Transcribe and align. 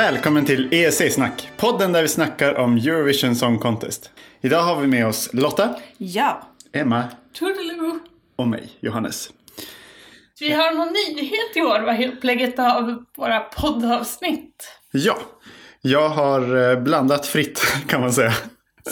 Välkommen 0.00 0.44
till 0.44 0.68
ESC-snack, 0.72 1.50
podden 1.56 1.92
där 1.92 2.02
vi 2.02 2.08
snackar 2.08 2.54
om 2.54 2.76
Eurovision 2.76 3.36
Song 3.36 3.58
Contest. 3.58 4.10
Idag 4.40 4.62
har 4.62 4.80
vi 4.80 4.86
med 4.86 5.06
oss 5.06 5.30
Lotta, 5.32 5.74
Ja. 5.98 6.48
Emma 6.72 7.04
Toodaloo. 7.32 7.98
och 8.36 8.48
mig, 8.48 8.70
Johannes. 8.80 9.30
Vi 10.40 10.52
har 10.52 10.74
någon 10.74 10.88
nyhet 10.92 11.56
i 11.56 11.60
år 11.60 11.80
vad 11.80 12.04
upplägget 12.04 12.58
av 12.58 13.04
våra 13.16 13.40
poddavsnitt. 13.40 14.68
Ja, 14.92 15.18
jag 15.80 16.08
har 16.08 16.70
eh, 16.72 16.80
blandat 16.82 17.26
fritt 17.26 17.62
kan 17.86 18.00
man 18.00 18.12
säga. 18.12 18.32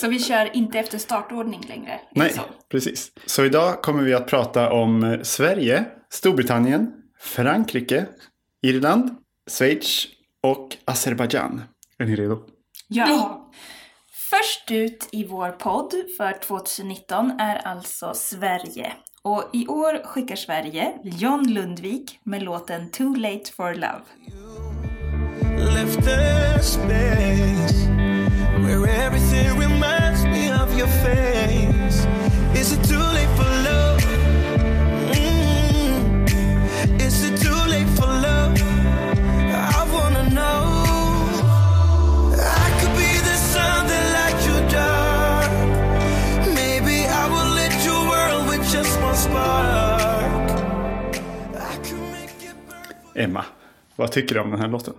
Så 0.01 0.09
vi 0.09 0.19
kör 0.19 0.57
inte 0.57 0.79
efter 0.79 0.99
startordning 0.99 1.65
längre? 1.69 2.01
Nej, 2.15 2.33
Så. 2.33 2.41
precis. 2.71 3.13
Så 3.27 3.45
idag 3.45 3.83
kommer 3.83 4.03
vi 4.03 4.15
att 4.15 4.27
prata 4.27 4.71
om 4.73 5.05
eh, 5.05 5.21
Sverige, 5.23 5.85
Storbritannien, 6.11 6.93
Frankrike, 7.21 8.07
Irland, 8.63 9.11
Schweiz 9.59 10.07
och 10.43 10.77
Azerbajdzjan. 10.85 11.63
Är 11.99 12.07
ni 12.07 12.17
redo? 12.17 12.39
Ja. 12.89 13.07
Ja. 13.09 13.51
Först 14.31 14.71
ut 14.71 15.09
i 15.13 15.25
vår 15.25 15.51
podd 15.51 15.95
för 16.17 16.33
2019 16.43 17.31
är 17.41 17.57
alltså 17.57 18.15
Sverige. 18.15 18.93
Och 19.23 19.51
i 19.53 19.67
år 19.67 20.05
skickar 20.05 20.37
Sverige 20.37 20.99
John 21.05 21.49
Lundvik 21.53 22.21
med 22.25 22.43
låten 22.43 22.91
Too 22.91 23.15
Late 23.15 23.53
for 23.53 23.75
Love. 23.75 24.03
left 25.75 26.09
Emma, 53.15 53.45
vad 53.97 54.13
tycker 54.13 54.35
du 54.35 54.41
om 54.41 54.51
den 54.51 54.61
här 54.61 54.69
låten? 54.69 54.95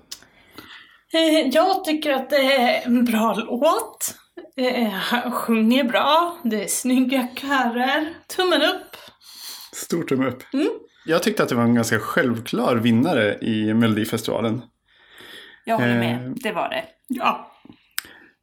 Eh, 1.14 1.48
Jag 1.48 1.86
tycker 1.86 2.14
att 2.14 2.30
det 2.30 2.54
är 2.54 2.86
en 2.86 3.06
bra 3.06 3.34
låt. 3.34 4.16
Eh, 4.58 4.90
Han 4.90 5.32
sjunger 5.32 5.84
bra, 5.84 6.38
det 6.44 6.64
är 6.64 6.68
snygga 6.68 7.28
körer. 7.36 8.14
Tummen 8.36 8.62
upp. 8.62 8.96
Stor 9.74 10.04
tumme 10.04 10.28
upp. 10.28 10.44
Jag 11.06 11.24
tyckte 11.24 11.44
att 11.44 11.50
det 11.50 11.56
var 11.56 11.64
en 11.64 11.76
ganska 11.76 12.00
självklar 12.00 12.76
vinnare 12.76 13.38
i 13.42 13.74
Melodifestivalen. 13.74 14.62
Jag 15.66 15.76
håller 15.78 15.90
Eh. 15.94 16.00
med, 16.00 16.38
det 16.44 16.52
var 16.52 16.70
det. 16.70 16.84
Ja. 17.08 17.49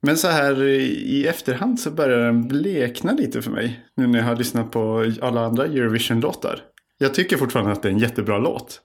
Men 0.06 0.16
så 0.16 0.28
här 0.28 0.62
eh, 0.62 0.68
i 0.68 1.26
efterhand 1.26 1.80
så 1.80 1.90
börjar 1.90 2.18
den 2.18 2.48
blekna 2.48 3.12
lite 3.12 3.42
för 3.42 3.50
mig. 3.50 3.80
Nu 3.96 4.06
när 4.06 4.18
jag 4.18 4.26
har 4.26 4.36
lyssnat 4.36 4.70
på 4.70 5.12
alla 5.22 5.40
andra 5.40 5.64
Eurovision-låtar. 5.64 6.60
Jag 6.98 7.14
tycker 7.14 7.36
fortfarande 7.36 7.72
att 7.72 7.82
det 7.82 7.88
är 7.88 7.92
en 7.92 7.98
jättebra 7.98 8.38
låt. 8.38 8.80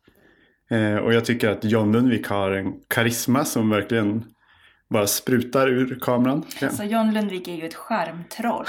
Eh, 0.71 0.95
och 0.95 1.13
jag 1.13 1.25
tycker 1.25 1.49
att 1.49 1.63
John 1.63 1.91
Lundvik 1.91 2.27
har 2.27 2.51
en 2.51 2.73
karisma 2.87 3.45
som 3.45 3.69
verkligen 3.69 4.23
bara 4.89 5.07
sprutar 5.07 5.67
ur 5.67 5.99
kameran. 6.01 6.45
Alltså 6.61 6.83
John 6.83 7.13
Lundvik 7.13 7.47
är 7.47 7.55
ju 7.55 7.65
ett 7.65 7.75
charmtroll. 7.75 8.65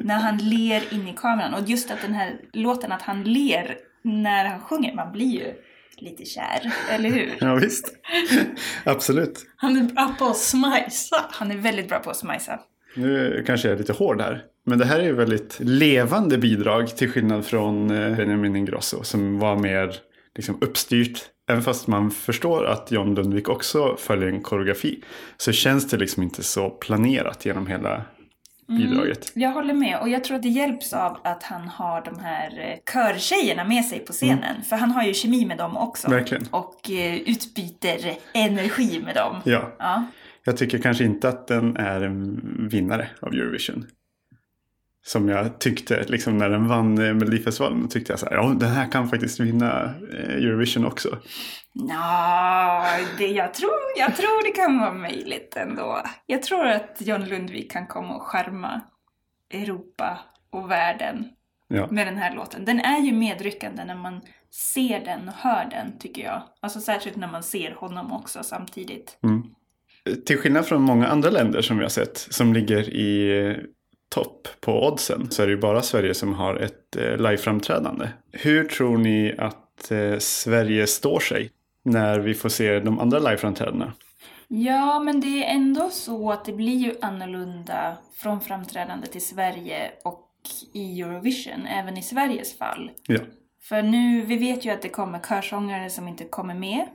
när 0.00 0.18
han 0.18 0.38
ler 0.38 0.94
in 0.94 1.08
i 1.08 1.14
kameran. 1.16 1.54
Och 1.54 1.68
just 1.68 1.90
att 1.90 2.02
den 2.02 2.14
här 2.14 2.40
låten, 2.52 2.92
att 2.92 3.02
han 3.02 3.22
ler 3.22 3.76
när 4.02 4.44
han 4.44 4.60
sjunger. 4.60 4.94
Man 4.94 5.12
blir 5.12 5.32
ju 5.32 5.54
lite 5.96 6.24
kär, 6.24 6.72
eller 6.90 7.10
hur? 7.10 7.36
Ja, 7.40 7.54
visst. 7.54 7.94
Absolut. 8.84 9.46
Han 9.56 9.76
är 9.76 9.82
bra 9.82 10.14
på 10.18 10.24
att 10.24 10.36
smajsa. 10.36 11.24
Han 11.30 11.50
är 11.50 11.56
väldigt 11.56 11.88
bra 11.88 11.98
på 11.98 12.10
att 12.10 12.16
smajsa. 12.16 12.60
Nu 12.96 13.44
kanske 13.46 13.68
jag 13.68 13.74
är 13.74 13.78
lite 13.78 13.92
hård 13.92 14.20
här. 14.20 14.44
Men 14.66 14.78
det 14.78 14.84
här 14.84 14.98
är 14.98 15.04
ju 15.04 15.12
väldigt 15.12 15.60
levande 15.60 16.38
bidrag 16.38 16.96
till 16.96 17.10
skillnad 17.10 17.46
från 17.46 17.90
eh, 17.90 18.16
Benjamin 18.16 18.56
Ingrosso 18.56 19.02
som 19.02 19.38
var 19.38 19.56
mer 19.56 19.94
liksom, 20.36 20.58
uppstyrt. 20.60 21.20
Även 21.48 21.62
fast 21.62 21.86
man 21.86 22.10
förstår 22.10 22.64
att 22.64 22.90
John 22.90 23.14
Lundvik 23.14 23.48
också 23.48 23.96
följer 23.98 24.28
en 24.28 24.42
koreografi 24.42 25.02
så 25.36 25.52
känns 25.52 25.88
det 25.90 25.96
liksom 25.96 26.22
inte 26.22 26.42
så 26.42 26.70
planerat 26.70 27.46
genom 27.46 27.66
hela 27.66 28.04
bidraget. 28.68 29.32
Jag 29.34 29.50
håller 29.50 29.74
med 29.74 29.98
och 30.00 30.08
jag 30.08 30.24
tror 30.24 30.36
att 30.36 30.42
det 30.42 30.48
hjälps 30.48 30.92
av 30.92 31.18
att 31.24 31.42
han 31.42 31.68
har 31.68 32.02
de 32.04 32.18
här 32.20 32.60
eh, 32.60 32.78
körtjejerna 32.92 33.64
med 33.64 33.84
sig 33.84 33.98
på 33.98 34.12
scenen. 34.12 34.62
För 34.62 34.76
han 34.76 34.90
har 34.90 35.02
ju 35.02 35.14
kemi 35.14 35.44
med 35.46 35.58
dem 35.58 35.76
också. 35.76 36.10
Verkligen. 36.10 36.46
Och 36.50 36.90
eh, 36.90 37.14
utbyter 37.16 37.98
energi 38.34 39.00
med 39.04 39.14
dem. 39.14 39.36
Ja, 39.44 39.72
Ja. 39.78 40.04
jag 40.44 40.56
tycker 40.56 40.78
kanske 40.78 41.04
inte 41.04 41.28
att 41.28 41.46
den 41.48 41.76
är 41.76 42.00
en 42.00 42.40
vinnare 42.70 43.08
av 43.20 43.32
Eurovision. 43.34 43.86
Som 45.04 45.28
jag 45.28 45.58
tyckte 45.60 46.04
liksom 46.08 46.38
när 46.38 46.48
den 46.48 46.68
vann 46.68 46.98
eh, 46.98 47.14
Melodifestivalen. 47.14 47.82
Då 47.82 47.88
tyckte 47.88 48.12
jag 48.12 48.20
så 48.20 48.26
här, 48.26 48.34
ja 48.34 48.54
den 48.60 48.70
här 48.70 48.90
kan 48.90 49.08
faktiskt 49.08 49.40
vinna 49.40 49.94
eh, 50.12 50.34
Eurovision 50.34 50.86
också. 50.86 51.18
Nå, 51.74 52.84
det, 53.18 53.26
jag, 53.26 53.54
tror, 53.54 53.70
jag 53.98 54.16
tror 54.16 54.44
det 54.44 54.50
kan 54.50 54.78
vara 54.78 54.92
möjligt 54.94 55.56
ändå. 55.56 56.02
Jag 56.26 56.42
tror 56.42 56.66
att 56.66 56.96
John 56.98 57.24
Lundvik 57.24 57.72
kan 57.72 57.86
komma 57.86 58.14
och 58.16 58.22
skärma 58.22 58.80
Europa 59.50 60.18
och 60.52 60.70
världen 60.70 61.24
Ja. 61.68 61.88
med 61.90 62.06
den 62.06 62.16
här 62.16 62.34
låten. 62.34 62.64
Den 62.64 62.80
är 62.80 62.98
ju 62.98 63.12
medryckande 63.12 63.84
när 63.84 63.94
man 63.94 64.20
ser 64.50 65.04
den 65.04 65.28
och 65.28 65.34
hör 65.34 65.68
den, 65.70 65.98
tycker 65.98 66.22
jag. 66.22 66.42
Alltså 66.60 66.80
särskilt 66.80 67.16
när 67.16 67.28
man 67.28 67.42
ser 67.42 67.70
honom 67.74 68.12
också 68.12 68.42
samtidigt. 68.42 69.18
Till 70.26 70.38
skillnad 70.38 70.66
från 70.66 70.82
många 70.82 71.06
andra 71.06 71.30
länder 71.30 71.62
som 71.62 71.76
vi 71.78 71.82
har 71.84 71.90
sett 71.90 72.16
som 72.18 72.52
ligger 72.52 72.90
i 72.90 73.56
topp 74.12 74.48
på 74.60 74.86
oddsen 74.86 75.30
så 75.30 75.42
är 75.42 75.46
det 75.46 75.52
ju 75.52 75.60
bara 75.60 75.82
Sverige 75.82 76.14
som 76.14 76.34
har 76.34 76.54
ett 76.56 76.96
eh, 76.96 77.16
liveframträdande. 77.16 78.08
Hur 78.32 78.64
tror 78.64 78.98
ni 78.98 79.34
att 79.38 79.90
eh, 79.90 80.18
Sverige 80.18 80.86
står 80.86 81.20
sig 81.20 81.50
när 81.84 82.18
vi 82.18 82.34
får 82.34 82.48
se 82.48 82.80
de 82.80 82.98
andra 82.98 83.18
liveframträdandena? 83.18 83.92
Ja, 84.48 85.00
men 85.00 85.20
det 85.20 85.44
är 85.44 85.54
ändå 85.54 85.90
så 85.90 86.32
att 86.32 86.44
det 86.44 86.52
blir 86.52 86.76
ju 86.76 86.94
annorlunda 87.00 87.96
från 88.14 88.40
framträdande 88.40 89.06
till 89.06 89.26
Sverige 89.26 89.90
och 90.04 90.28
i 90.72 91.00
Eurovision, 91.00 91.66
även 91.66 91.96
i 91.96 92.02
Sveriges 92.02 92.58
fall. 92.58 92.90
Ja, 93.06 93.20
För 93.62 93.82
nu, 93.82 94.22
vi 94.22 94.36
vet 94.36 94.64
ju 94.64 94.70
att 94.70 94.82
det 94.82 94.88
kommer 94.88 95.18
körsångare 95.18 95.90
som 95.90 96.08
inte 96.08 96.24
kommer 96.24 96.54
med. 96.54 96.86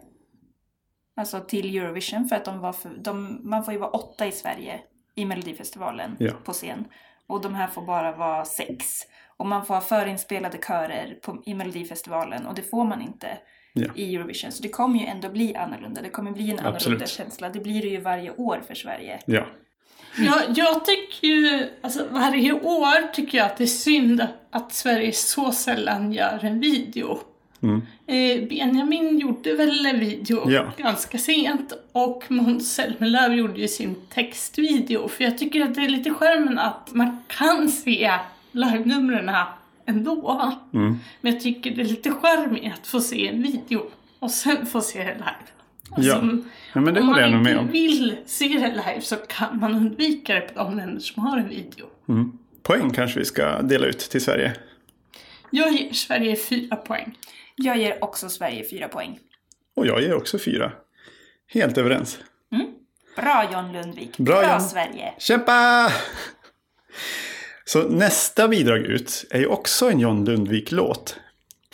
Alltså 1.15 1.39
till 1.39 1.77
Eurovision 1.77 2.27
för 2.27 2.35
att 2.35 2.45
de 2.45 2.59
var 2.59 2.73
för, 2.73 2.89
de, 2.99 3.39
man 3.43 3.63
får 3.63 3.73
ju 3.73 3.79
vara 3.79 3.89
åtta 3.89 4.27
i 4.27 4.31
Sverige 4.31 4.79
i 5.17 5.25
Melodifestivalen 5.25 6.15
Ja. 6.19 6.31
på 6.43 6.53
scen. 6.53 6.85
Och 7.27 7.41
de 7.41 7.55
här 7.55 7.67
får 7.67 7.81
bara 7.81 8.11
vara 8.11 8.45
sex. 8.45 9.01
Och 9.37 9.45
man 9.45 9.65
får 9.65 9.73
ha 9.73 9.81
förinspelade 9.81 10.57
körer 10.57 11.17
på, 11.21 11.43
i 11.45 11.53
Melodifestivalen 11.53 12.45
och 12.47 12.55
det 12.55 12.61
får 12.61 12.83
man 12.83 13.01
inte 13.01 13.27
Ja. 13.73 13.87
i 13.95 14.15
Eurovision. 14.15 14.51
Så 14.51 14.61
det 14.63 14.69
kommer 14.69 14.99
ju 14.99 15.05
ändå 15.05 15.29
bli 15.29 15.55
annorlunda. 15.55 16.01
Det 16.01 16.09
kommer 16.09 16.31
bli 16.31 16.43
en 16.43 16.59
annorlunda 16.59 16.75
Absolut. 16.75 17.07
känsla. 17.09 17.49
Det 17.49 17.59
blir 17.59 17.81
det 17.81 17.87
ju 17.87 18.01
varje 18.01 18.31
år 18.31 18.61
för 18.67 18.75
Sverige. 18.75 19.19
ja, 19.25 19.45
Jag, 20.17 20.41
jag 20.55 20.85
tycker 20.85 21.27
ju, 21.27 21.69
alltså 21.81 22.07
varje 22.11 22.51
år 22.53 23.13
tycker 23.13 23.37
jag 23.37 23.45
att 23.47 23.57
det 23.57 23.63
är 23.63 23.67
synd 23.67 24.27
att 24.51 24.73
Sverige 24.73 25.11
så 25.13 25.51
sällan 25.51 26.13
gör 26.13 26.39
en 26.45 26.59
video. 26.59 27.19
Eh, 28.07 28.47
Benjamin 28.49 29.19
gjorde 29.19 29.53
väl 29.53 29.85
en 29.85 29.99
video 29.99 30.51
Ja. 30.51 30.71
ganska 30.77 31.17
sent 31.17 31.73
och 31.91 32.23
Måns 32.27 32.73
Zelmerlöw 32.75 33.35
gjorde 33.35 33.59
ju 33.61 33.67
sin 33.67 33.95
textvideo. 34.13 35.07
För 35.07 35.23
jag 35.23 35.37
tycker 35.37 35.61
att 35.63 35.75
det 35.75 35.81
är 35.85 35.89
lite 35.89 36.09
skärmen 36.13 36.59
att 36.59 36.89
man 36.93 37.23
kan 37.27 37.69
se 37.69 38.11
live-numren 38.51 39.31
ändå. 39.85 40.53
Men 40.71 40.99
jag 41.21 41.41
tycker 41.41 41.71
det 41.71 41.81
är 41.81 41.85
lite 41.85 42.11
charmigt 42.11 42.73
att 42.73 42.87
få 42.87 42.99
se 43.01 43.27
en 43.27 43.41
video 43.43 43.81
och 44.19 44.31
sen 44.31 44.65
få 44.65 44.81
se 44.81 44.99
det 44.99 45.13
live. 45.13 45.25
Alltså, 45.91 46.11
Ja. 46.11 46.31
ja 46.73 46.81
men 46.81 46.93
det 46.93 47.01
om 47.01 47.07
håller 47.07 47.21
jag 47.21 47.31
man 47.31 47.43
nog 47.43 47.47
inte 47.47 47.53
med 47.55 47.59
om. 47.65 47.71
vill 47.71 48.15
se 48.25 48.47
det 48.47 48.67
live 48.69 49.01
så 49.01 49.15
kan 49.15 49.59
man 49.59 49.75
undvika 49.75 50.33
det 50.33 50.41
på 50.41 50.63
de 50.63 50.77
länder 50.77 50.99
som 51.01 51.23
har 51.23 51.37
en 51.37 51.49
video. 51.49 51.85
Poäng 52.63 52.89
kanske 52.93 53.19
vi 53.19 53.25
ska 53.25 53.61
dela 53.61 53.85
ut 53.87 53.99
till 53.99 54.21
Sverige. 54.21 54.53
Jag 55.51 55.71
ger 55.73 55.93
Sverige 55.93 56.35
fyra 56.35 56.75
poäng. 56.75 57.17
Jag 57.57 57.77
ger 57.77 58.03
också 58.03 58.29
Sverige 58.29 58.69
fyra 58.69 58.87
poäng. 58.87 59.19
Och 59.75 59.87
jag 59.87 60.01
ger 60.01 60.13
också 60.13 60.39
fyra. 60.39 60.71
Helt 61.47 61.77
överens. 61.77 62.19
Bra 63.15 63.49
John 63.51 63.71
Lundvik. 63.71 64.17
Bra, 64.17 64.41
Bra 64.41 64.51
John. 64.51 64.61
Sverige. 64.61 65.13
Kämpa! 65.17 65.91
Så 67.65 67.89
nästa 67.89 68.47
bidrag 68.47 68.79
ut 68.79 69.25
är 69.29 69.39
ju 69.39 69.47
också 69.47 69.89
en 69.89 69.99
John 69.99 70.25
Lundvik-låt. 70.25 71.19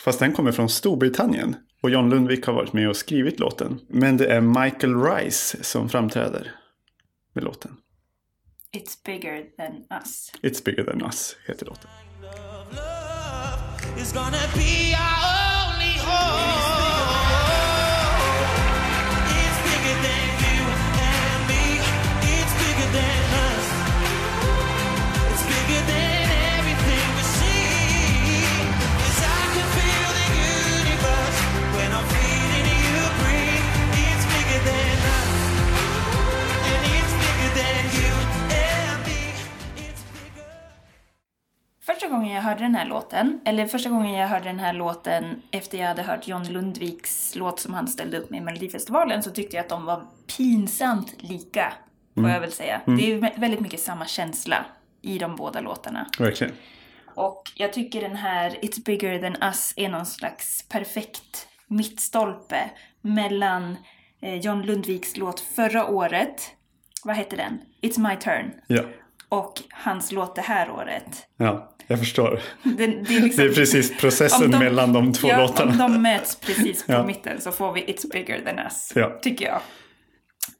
Fast 0.00 0.18
den 0.18 0.32
kommer 0.32 0.52
från 0.52 0.68
Storbritannien. 0.68 1.56
Och 1.82 1.90
John 1.90 2.10
Lundvik 2.10 2.46
har 2.46 2.52
varit 2.52 2.72
med 2.72 2.88
och 2.88 2.96
skrivit 2.96 3.40
låten. 3.40 3.80
Men 3.88 4.16
det 4.16 4.26
är 4.26 4.40
Michael 4.40 5.02
Rice 5.02 5.64
som 5.64 5.88
framträder 5.88 6.52
med 7.32 7.44
låten. 7.44 7.76
It's 8.72 9.04
bigger 9.04 9.44
than 9.56 10.00
us. 10.00 10.32
It's 10.42 10.64
bigger 10.64 10.84
than 10.84 11.02
us 11.02 11.36
heter 11.46 11.66
låten. 11.66 11.90
Love 12.70 14.02
is 14.02 14.14
Oh. 16.16 16.63
Hörde 42.54 42.64
den 42.64 42.74
här 42.74 42.86
låten, 42.86 43.40
eller 43.44 43.66
första 43.66 43.88
gången 43.90 44.14
jag 44.14 44.28
hörde 44.28 44.44
den 44.44 44.58
här 44.60 44.72
låten 44.72 45.42
efter 45.50 45.78
jag 45.78 45.86
hade 45.88 46.02
hört 46.02 46.28
John 46.28 46.44
Lundviks 46.44 47.34
låt 47.36 47.60
som 47.60 47.74
han 47.74 47.88
ställde 47.88 48.18
upp 48.18 48.30
med 48.30 48.38
i 48.38 48.40
Melodifestivalen 48.40 49.22
så 49.22 49.30
tyckte 49.30 49.56
jag 49.56 49.62
att 49.62 49.68
de 49.68 49.84
var 49.84 50.06
pinsamt 50.36 51.14
lika, 51.18 51.72
får 52.14 52.28
jag 52.30 52.40
väl 52.40 52.52
säga. 52.52 52.80
Det 52.86 52.92
är 53.12 53.18
vä- 53.18 53.40
väldigt 53.40 53.60
mycket 53.60 53.80
samma 53.80 54.06
känsla 54.06 54.64
i 55.02 55.18
de 55.18 55.36
båda 55.36 55.60
låtarna. 55.60 56.06
Verkligen. 56.18 56.52
Och 57.14 57.42
jag 57.54 57.72
tycker 57.72 58.00
den 58.00 58.16
här 58.16 58.50
It's 58.50 58.84
bigger 58.84 59.18
than 59.18 59.36
us 59.42 59.74
är 59.76 59.88
någon 59.88 60.06
slags 60.06 60.68
perfekt 60.68 61.48
mittstolpe 61.66 62.70
mellan 63.00 63.76
eh, 64.20 64.34
John 64.34 64.62
Lundviks 64.62 65.16
låt 65.16 65.40
förra 65.40 65.86
året, 65.86 66.50
vad 67.04 67.16
hette 67.16 67.36
den? 67.36 67.58
It's 67.82 68.08
my 68.10 68.16
turn. 68.16 68.52
Ja. 68.66 68.82
Och 69.38 69.62
hans 69.70 70.12
låt 70.12 70.34
det 70.36 70.42
här 70.42 70.70
året. 70.70 71.26
ja, 71.36 71.70
jag 71.86 71.98
förstår. 71.98 72.40
Det, 72.62 72.86
det, 72.86 72.86
är, 73.16 73.20
liksom, 73.20 73.44
Det 73.44 73.50
är 73.50 73.54
precis 73.54 73.96
processen 73.96 74.50
de- 74.50 74.58
mellan 74.58 74.92
de 74.92 75.12
två 75.12 75.28
ja, 75.28 75.40
låtarna. 75.40 75.70
om 75.84 75.92
de 75.92 76.02
möts 76.02 76.36
precis 76.36 76.86
på 76.86 76.92
Ja. 76.92 77.02
mitten 77.06 77.40
så 77.40 77.52
får 77.52 77.72
vi 77.72 77.80
It's 77.84 78.12
bigger 78.12 78.40
than 78.44 78.58
us, 78.58 78.92
Ja. 78.94 79.18
tycker 79.22 79.44
jag. 79.46 79.60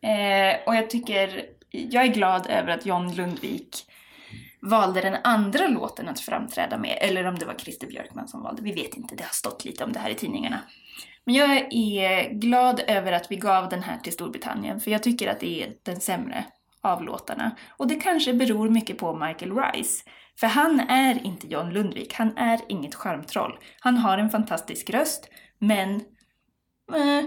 Eh, 0.02 0.56
och 0.66 0.74
jag 0.74 0.90
tycker, 0.90 1.42
jag 1.70 2.02
är 2.04 2.08
glad 2.08 2.46
över 2.50 2.68
att 2.72 2.86
John 2.86 3.14
Lundvik 3.14 3.86
valde 4.62 5.00
den 5.00 5.16
andra 5.24 5.66
låten 5.68 6.08
att 6.08 6.20
framträda 6.20 6.78
med, 6.78 6.98
eller 7.00 7.24
om 7.26 7.38
det 7.38 7.46
var 7.46 7.54
Christer 7.54 7.86
Björkman 7.86 8.28
som 8.28 8.42
valde, 8.42 8.62
vi 8.62 8.72
vet 8.72 8.94
inte, 8.96 9.14
det 9.14 9.22
har 9.22 9.30
stått 9.30 9.64
lite 9.64 9.84
om 9.84 9.92
det 9.92 9.98
här 9.98 10.10
i 10.10 10.14
tidningarna. 10.14 10.60
Men 11.26 11.34
jag 11.34 11.50
är 11.72 12.32
glad 12.32 12.80
över 12.86 13.12
att 13.12 13.30
vi 13.30 13.36
gav 13.36 13.68
den 13.68 13.82
här 13.82 13.98
till 13.98 14.12
Storbritannien, 14.12 14.80
för 14.80 14.90
jag 14.90 15.02
tycker 15.02 15.28
att 15.30 15.40
det 15.40 15.62
är 15.62 15.68
den 15.82 16.00
sämre 16.00 16.44
av 16.84 17.02
låtarna. 17.02 17.50
Och 17.76 17.88
det 17.88 17.94
kanske 17.94 18.34
beror 18.34 18.70
mycket 18.70 18.98
på 18.98 19.14
Michael 19.16 19.52
Rice. 19.56 20.04
För 20.40 20.46
han 20.46 20.80
är 20.80 21.26
inte 21.26 21.46
John 21.46 21.70
Lundvik, 21.70 22.14
han 22.14 22.36
är 22.36 22.60
inget 22.68 22.94
charmtroll. 22.94 23.58
Han 23.80 23.96
har 23.96 24.18
en 24.18 24.30
fantastisk 24.30 24.90
röst, 24.90 25.28
men... 25.58 25.94
Eh, 26.94 27.24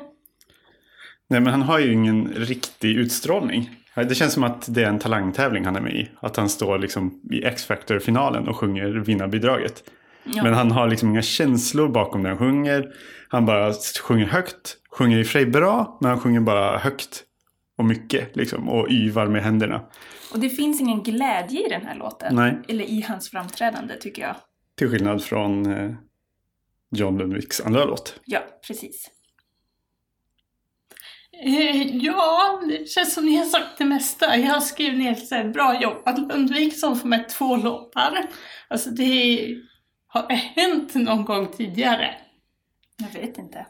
Nej, 1.29 1.41
men 1.41 1.47
han 1.47 1.61
har 1.61 1.79
ju 1.79 1.93
ingen 1.93 2.27
riktig 2.27 2.97
utstrålning. 2.97 3.69
Det 3.95 4.15
känns 4.15 4.33
som 4.33 4.43
att 4.43 4.73
det 4.73 4.83
är 4.83 4.87
en 4.87 4.99
talangtävling 4.99 5.65
han 5.65 5.75
är 5.75 5.81
med 5.81 5.93
i. 5.93 6.11
Att 6.19 6.37
han 6.37 6.49
står 6.49 6.79
liksom 6.79 7.21
i 7.31 7.43
X-Factor-finalen 7.43 8.47
och 8.47 8.55
sjunger 8.55 8.87
vinnarbidraget. 8.89 9.83
Ja. 10.23 10.43
Men 10.43 10.53
han 10.53 10.71
har 10.71 10.87
liksom 10.87 11.09
inga 11.09 11.21
känslor 11.21 11.89
bakom 11.89 12.23
det 12.23 12.29
han 12.29 12.37
sjunger. 12.37 12.87
Han 13.29 13.45
bara 13.45 13.73
sjunger 14.03 14.25
högt. 14.25 14.77
Sjunger 14.91 15.17
i 15.17 15.21
och 15.21 15.25
för 15.25 15.31
sig 15.31 15.45
bra, 15.45 15.97
men 16.01 16.09
han 16.09 16.19
sjunger 16.19 16.39
bara 16.39 16.77
högt. 16.77 17.23
Och 17.77 17.85
mycket 17.85 18.35
liksom. 18.35 18.69
Och 18.69 18.91
yvar 18.91 19.27
med 19.27 19.43
händerna. 19.43 19.85
och 20.33 20.39
det 20.39 20.49
finns 20.49 20.81
ingen 20.81 21.03
glädje 21.03 21.65
i 21.65 21.69
den 21.69 21.85
här 21.85 21.95
låten. 21.95 22.35
Nej. 22.35 22.57
Eller 22.67 22.85
i 22.85 23.01
hans 23.01 23.31
framträdande, 23.31 23.95
tycker 23.95 24.21
jag. 24.21 24.35
Till 24.77 24.89
skillnad 24.89 25.23
från 25.23 25.65
eh, 25.65 25.91
John 26.91 27.17
Lundviks 27.17 27.61
andra 27.61 27.85
låt. 27.85 28.19
Ja, 28.25 28.39
precis. 28.67 29.11
Eh, 31.45 31.95
ja, 31.95 32.61
det 32.69 32.89
känns 32.89 33.13
som 33.13 33.25
ni 33.25 33.35
har 33.35 33.45
sagt 33.45 33.77
det 33.77 33.85
mesta. 33.85 34.37
Jag 34.37 34.53
har 34.53 34.59
skrivit 34.59 34.99
ner 34.99 35.15
så 35.15 35.35
här, 35.35 35.49
bra 35.49 35.81
jobbat 35.81 36.19
Lundvik 36.19 36.79
som 36.79 36.99
får 36.99 37.07
med 37.07 37.29
två 37.29 37.55
låtar. 37.55 38.27
Alltså 38.67 38.89
det 38.89 39.47
har 40.07 40.29
hänt 40.33 40.95
någon 40.95 41.25
gång 41.25 41.47
tidigare. 41.47 42.15
Jag 42.97 43.21
vet 43.21 43.37
inte. 43.37 43.65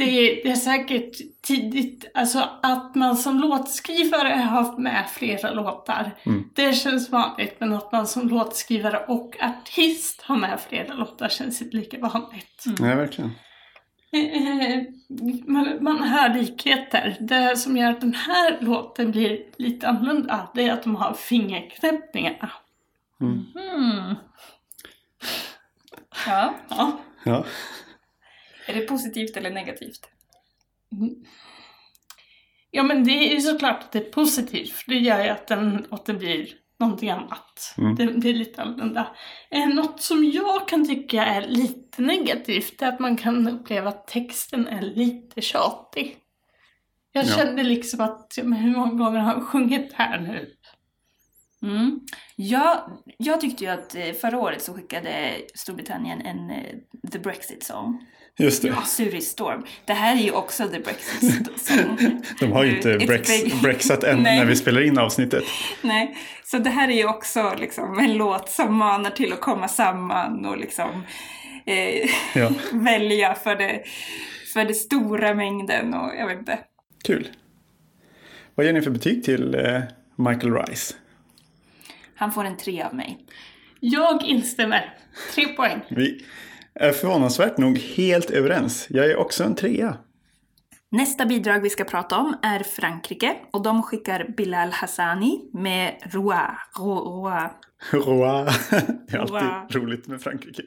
Det 0.00 0.04
är, 0.04 0.42
det 0.42 0.50
är 0.50 0.56
säkert 0.56 1.16
tidigt, 1.42 2.10
alltså 2.14 2.48
att 2.62 2.94
man 2.94 3.16
som 3.16 3.40
låtskrivare 3.40 4.28
har 4.28 4.62
haft 4.62 4.78
med 4.78 5.10
flera 5.10 5.50
låtar. 5.50 6.10
Mm. 6.22 6.50
Det 6.54 6.72
känns 6.72 7.10
vanligt, 7.10 7.56
men 7.58 7.72
att 7.72 7.92
man 7.92 8.06
som 8.06 8.28
låtskrivare 8.28 9.04
och 9.08 9.36
artist 9.42 10.22
har 10.22 10.36
med 10.36 10.60
flera 10.68 10.94
låtar 10.94 11.28
känns 11.28 11.62
inte 11.62 11.76
lika 11.76 11.98
vanligt. 11.98 12.64
Nej, 12.80 12.96
verkligen. 12.96 13.30
Eh, 14.12 14.82
man, 15.46 15.78
man 15.80 16.02
hör 16.02 16.34
likheter. 16.34 17.16
Det 17.20 17.56
som 17.56 17.76
gör 17.76 17.90
att 17.90 18.00
den 18.00 18.14
här 18.14 18.58
låten 18.60 19.10
blir 19.10 19.38
lite 19.56 19.88
annorlunda, 19.88 20.48
det 20.54 20.68
är 20.68 20.72
att 20.72 20.82
de 20.82 20.96
har 20.96 21.14
fingerknäppningarna. 21.14 22.52
Hmm. 23.18 23.44
Ja. 26.26 26.54
Ja. 26.68 27.00
Ja. 27.24 27.44
Är 28.70 28.74
det 28.74 28.80
positivt 28.86 29.36
eller 29.36 29.50
negativt? 29.50 30.00
ja, 32.70 32.82
men 32.82 33.04
det 33.04 33.10
är 33.30 33.34
ju 33.34 33.40
såklart 33.40 33.80
att 33.82 33.92
det 33.92 33.98
är 33.98 34.10
positivt, 34.12 34.70
för 34.72 34.90
det 34.90 34.98
gör 34.98 35.24
ju 35.24 35.28
att 35.30 35.46
den 35.46 35.86
låten 35.90 36.18
blir 36.18 36.48
någonting 36.78 37.10
annat. 37.10 37.74
Mm. 37.78 37.94
Det 37.94 38.06
blir 38.06 38.34
lite 38.34 38.62
annorlunda. 38.62 39.16
Eh, 39.50 39.68
något 39.68 40.02
som 40.02 40.24
jag 40.24 40.68
kan 40.68 40.88
tycka 40.88 41.24
är 41.24 41.46
lite 41.48 42.02
negativt 42.02 42.82
är 42.82 42.88
att 42.88 43.00
man 43.00 43.16
kan 43.16 43.48
uppleva 43.48 43.88
att 43.88 44.06
texten 44.06 44.66
är 44.66 44.82
lite 44.82 45.40
tjatig. 45.40 46.16
Jag 47.12 47.24
Ja. 47.24 47.36
kände 47.36 47.62
liksom 47.62 48.00
att, 48.00 48.38
men 48.42 48.52
hur 48.52 48.76
många 48.76 49.04
gånger 49.04 49.18
har 49.20 49.32
han 49.32 49.46
sjungit 49.46 49.92
här 49.92 50.20
nu? 50.20 50.54
Mm. 51.62 52.00
Ja, 52.36 52.98
jag 53.18 53.40
tyckte 53.40 53.64
ju 53.64 53.70
att 53.70 53.94
eh, 53.94 54.12
förra 54.20 54.38
året 54.38 54.62
så 54.62 54.74
skickade 54.74 55.32
Storbritannien 55.54 56.20
en 56.20 56.50
eh, 56.50 57.10
The 57.12 57.18
Brexit 57.18 57.62
Song. 57.62 58.06
Just 58.38 58.62
det. 58.62 58.74
Suri 58.86 59.20
Storm. 59.20 59.64
Det 59.84 59.92
här 59.92 60.16
är 60.16 60.20
ju 60.20 60.30
också 60.30 60.68
The 60.68 60.78
Brexit 60.80 61.60
Song. 61.60 62.22
De 62.40 62.52
har 62.52 62.64
ju 62.64 62.76
inte 62.76 63.06
brex, 63.06 63.42
big. 63.42 63.52
brexat 63.62 64.04
än 64.04 64.22
när 64.22 64.44
vi 64.44 64.56
spelar 64.56 64.80
in 64.80 64.98
avsnittet. 64.98 65.44
Nej, 65.82 66.16
så 66.44 66.58
det 66.58 66.70
här 66.70 66.88
är 66.88 66.92
ju 66.92 67.08
också 67.08 67.54
liksom 67.58 67.98
en 67.98 68.14
låt 68.14 68.48
som 68.48 68.74
manar 68.76 69.10
till 69.10 69.32
att 69.32 69.40
komma 69.40 69.68
samman 69.68 70.46
och 70.46 70.58
liksom 70.58 71.02
eh, 71.66 72.10
Ja, 72.34 72.50
välja 72.72 73.34
för 73.34 73.56
det, 73.56 73.82
för 74.52 74.64
det 74.64 74.74
stora 74.74 75.34
mängden 75.34 75.94
och 75.94 76.12
jag 76.18 76.26
vet 76.26 76.38
inte. 76.38 76.58
kul. 77.04 77.28
Vad 78.54 78.66
ger 78.66 78.72
ni 78.72 78.82
för 78.82 78.90
betyg 78.90 79.24
till 79.24 79.54
eh, 79.54 79.80
Michael 80.16 80.54
Rice? 80.54 80.94
Han 82.20 82.32
får 82.32 82.44
en 82.44 82.56
tre 82.56 82.82
av 82.82 82.94
mig. 82.94 83.26
Jag 83.80 84.24
instämmer. 84.24 84.94
Tre 85.34 85.46
poäng. 85.46 85.80
Vi 85.88 86.24
är 86.74 86.92
förvånansvärt 86.92 87.58
nog 87.58 87.78
helt 87.78 88.30
överens. 88.30 88.86
Jag 88.90 89.06
är 89.06 89.16
också 89.16 89.44
en 89.44 89.54
trea. 89.54 89.96
Nästa 90.90 91.26
bidrag 91.26 91.60
vi 91.60 91.70
ska 91.70 91.84
prata 91.84 92.18
om 92.18 92.36
är 92.42 92.58
Frankrike 92.62 93.36
och 93.52 93.62
de 93.62 93.82
skickar 93.82 94.34
Bilal 94.36 94.70
Hassani 94.72 95.50
med 95.52 95.94
Roa. 96.02 96.58
Ro, 96.78 96.94
Roa. 96.94 97.50
Roa. 97.92 98.44
Det 99.08 99.16
är 99.16 99.18
alltid 99.18 99.34
Roa. 99.36 99.66
roligt 99.70 100.06
med 100.06 100.22
Frankrike. 100.22 100.62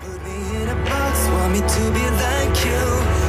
Put 0.00 0.22
me 0.24 0.62
in 0.62 0.68
a 0.68 0.76
box, 0.84 1.28
want 1.28 1.52
me 1.52 1.60
to 1.60 1.84
be 1.98 2.04
like 2.24 2.66
you. 2.66 2.84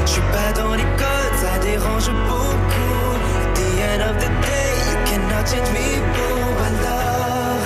Je 0.06 0.12
suis 0.14 0.22
pas 0.22 0.52
dans 0.62 0.76
les 0.78 0.90
codes, 1.02 1.38
ça 1.44 1.54
dérange 1.64 2.10
beaucoup. 2.28 3.16
The 3.56 3.70
end 3.92 4.02
of 4.10 4.16
the 4.24 4.30
day, 4.48 4.55
you 5.54 5.62
cannot 5.62 5.70
change 5.70 5.70
me, 5.74 5.88
boo. 6.14 6.40
Alors, 6.68 7.62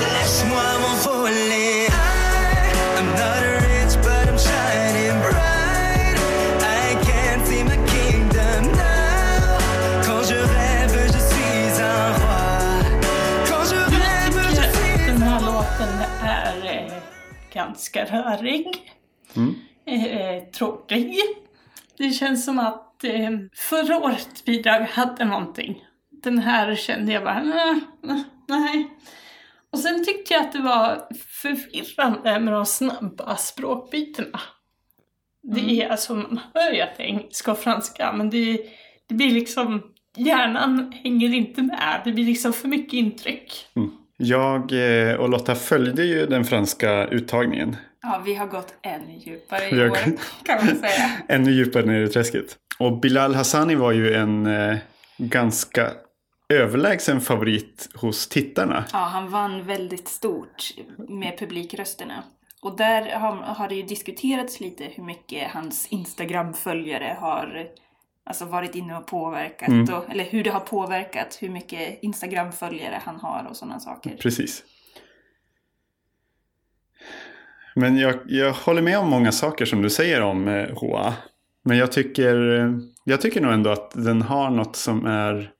laisse-moi 0.00 0.68
m'envoler. 0.82 1.86
I- 1.88 2.72
I'm 2.98 3.08
not 3.20 3.42
rich, 3.66 3.94
but 4.04 4.28
I'm 4.28 4.38
shining 4.38 5.16
bright. 5.22 6.16
I 6.62 6.94
can't 7.08 7.42
see 7.46 7.62
my 7.64 7.78
kingdom 7.94 8.62
now. 8.72 9.58
Quand 10.06 10.22
je 10.30 10.36
rêve, 10.36 10.96
je 11.14 11.20
suis 11.30 11.82
un 11.82 12.12
roi. 12.20 12.42
Quand 13.48 13.64
je 13.70 13.76
rêve, 13.76 14.36
je 14.54 14.62
Jag 14.62 14.72
tycker 14.72 14.96
suis 14.96 15.06
den 15.06 15.22
här 15.22 15.40
låten 15.40 15.92
är 16.22 16.86
eh, 16.86 16.92
ganska 17.52 18.04
rörig. 18.04 18.66
Eh, 19.86 20.42
tråkig. 20.52 21.14
Det 21.98 22.10
känns 22.10 22.44
som 22.44 22.58
att 22.58 23.04
eh, 23.04 23.30
förra 23.56 23.96
årets 23.98 24.44
bidrag 24.44 24.80
hade 24.80 25.24
någonting. 25.24 25.84
Den 26.22 26.38
här 26.38 26.74
kände 26.76 27.12
jag 27.12 27.24
bara, 27.24 27.42
"Nej, 27.42 28.24
nej. 28.48 28.90
Och 29.72 29.78
sen 29.78 30.04
tyckte 30.04 30.34
jag 30.34 30.42
att 30.42 30.52
det 30.52 30.62
var 30.62 31.08
förvirrande 31.42 32.40
med 32.40 32.54
de 32.54 32.66
snabba 32.66 33.36
språkbytena. 33.36 34.40
Det 35.42 35.82
är 35.82 35.88
alltså, 35.88 36.14
man 36.14 36.40
hör 36.54 36.72
ju 36.72 36.80
att 36.80 36.96
det 36.96 37.02
är 37.02 37.06
engelska 37.06 37.52
och 37.52 37.58
franska, 37.58 38.12
men 38.12 38.30
det, 38.30 38.58
det 39.08 39.14
blir 39.14 39.30
liksom, 39.30 39.82
hjärnan 40.16 40.92
hänger 41.04 41.34
inte 41.34 41.62
med. 41.62 42.00
Det 42.04 42.12
blir 42.12 42.24
liksom 42.24 42.52
för 42.52 42.68
mycket 42.68 42.92
intryck. 42.92 43.66
Jag 44.16 44.72
eh, 44.72 45.14
och 45.14 45.28
Lotta 45.28 45.54
följde 45.54 46.04
ju 46.04 46.26
den 46.26 46.44
franska 46.44 47.06
uttagningen. 47.06 47.76
Ja, 48.02 48.22
vi 48.26 48.34
har 48.34 48.46
gått 48.46 48.74
ännu 48.82 49.18
djupare 49.18 49.68
i 49.68 49.90
år 49.90 49.96
kan 50.44 50.66
man 50.66 50.76
säga. 50.76 51.10
Ännu 51.28 51.52
djupare 51.52 51.86
ner 51.86 52.00
i 52.00 52.08
träsket. 52.08 52.56
Och 52.78 53.00
Bilal 53.00 53.34
Hassani 53.34 53.74
var 53.74 53.92
ju 53.92 54.14
en 54.14 54.46
eh, 54.46 54.76
ganska 55.18 55.90
överlägsen 56.52 57.20
favorit 57.20 57.88
hos 57.94 58.28
tittarna. 58.28 58.84
Ja, 58.92 58.98
han 58.98 59.30
vann 59.30 59.66
väldigt 59.66 60.08
stort 60.08 60.74
med 61.08 61.38
publikrösterna. 61.38 62.24
Och 62.62 62.76
där 62.76 63.18
har, 63.18 63.36
har 63.36 63.68
det 63.68 63.74
ju 63.74 63.82
diskuterats 63.82 64.60
lite 64.60 64.84
hur 64.84 65.04
mycket 65.04 65.50
hans 65.50 65.86
Instagram-följare 65.86 67.16
har 67.20 67.66
alltså 68.24 68.44
varit 68.44 68.74
inne 68.74 68.96
och 68.96 69.06
påverkat. 69.06 69.68
Mm. 69.68 69.94
Och, 69.94 70.10
eller 70.10 70.24
hur 70.24 70.44
det 70.44 70.50
har 70.50 70.60
påverkat, 70.60 71.38
hur 71.40 71.48
mycket 71.48 72.02
Instagram-följare 72.02 73.00
han 73.04 73.16
har 73.16 73.46
och 73.50 73.56
sådana 73.56 73.80
saker. 73.80 74.16
Precis. 74.20 74.64
Men 77.74 77.98
jag, 77.98 78.14
jag 78.26 78.52
håller 78.52 78.82
med 78.82 78.98
om 78.98 79.08
många 79.08 79.32
saker 79.32 79.64
som 79.64 79.82
du 79.82 79.90
säger 79.90 80.20
om 80.20 80.48
eh, 80.48 80.78
Hoa. 80.78 81.14
Men 81.64 81.78
jag 81.78 81.92
tycker, 81.92 82.60
eh, 82.60 82.70
jag 83.04 83.20
tycker 83.20 83.40
nog 83.40 83.52
ändå 83.52 83.70
att 83.70 83.90
den 83.90 84.22
har 84.22 84.50
något 84.50 84.76
som 84.76 85.06
är 85.06 85.50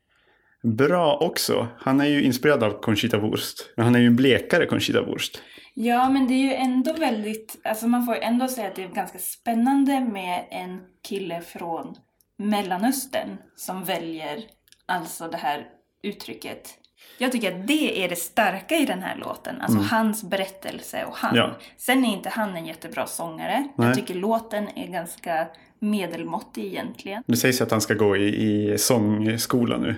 bra 0.62 1.16
också. 1.16 1.69
Han 1.78 2.00
är 2.00 2.07
ju 2.07 2.23
inspirerad 2.23 2.62
av 2.62 2.81
Conchita 2.81 3.19
Wurst. 3.19 3.73
Men 3.76 3.85
han 3.85 3.95
är 3.95 3.99
ju 3.99 4.07
en 4.07 4.16
blekare 4.16 4.66
Conchita 4.66 5.02
Wurst. 5.02 5.42
Ja, 5.75 6.09
men 6.09 6.26
det 6.26 6.35
är 6.35 6.42
ju 6.42 6.54
ändå 6.54 6.92
väldigt, 6.92 7.61
alltså 7.64 7.87
man 7.87 8.07
får 8.07 8.14
ju 8.14 8.21
ändå 8.21 8.49
säga 8.49 8.69
att 8.69 8.75
det 8.75 8.83
är 8.83 8.88
ganska 8.88 9.19
spännande 9.19 10.00
med 10.00 10.45
en 10.50 10.81
kille 11.09 11.40
från 11.40 11.95
Mellanöstern 12.38 13.37
som 13.57 13.85
väljer 13.85 14.38
alltså 14.87 15.28
det 15.28 15.37
här 15.37 15.66
uttrycket. 16.02 16.78
Jag 17.19 17.33
tycker 17.33 17.52
att 17.52 17.66
det 17.66 18.04
är 18.04 18.09
det 18.09 18.16
starka 18.16 18.76
i 18.76 18.85
den 18.85 19.02
här 19.02 19.16
låten, 19.16 19.61
alltså 19.61 19.78
hans 19.78 20.25
berättelse 20.25 21.04
och 21.04 21.16
han. 21.16 21.37
Ja. 21.37 21.57
Sen 21.76 22.04
är 22.04 22.12
inte 22.12 22.28
han 22.28 22.57
en 22.57 22.66
jättebra 22.66 23.07
sångare. 23.07 23.69
Nej. 23.76 23.87
Jag 23.87 23.97
tycker 23.97 24.14
låten 24.14 24.69
är 24.78 24.87
ganska 24.87 25.47
medelmåttig 25.82 26.64
egentligen. 26.64 27.22
Det 27.26 27.36
sägs 27.36 27.60
att 27.60 27.70
han 27.70 27.80
ska 27.80 27.94
gå 27.94 28.16
i, 28.16 28.26
i 28.72 28.78
sångskola 28.78 29.78
nu. 29.78 29.94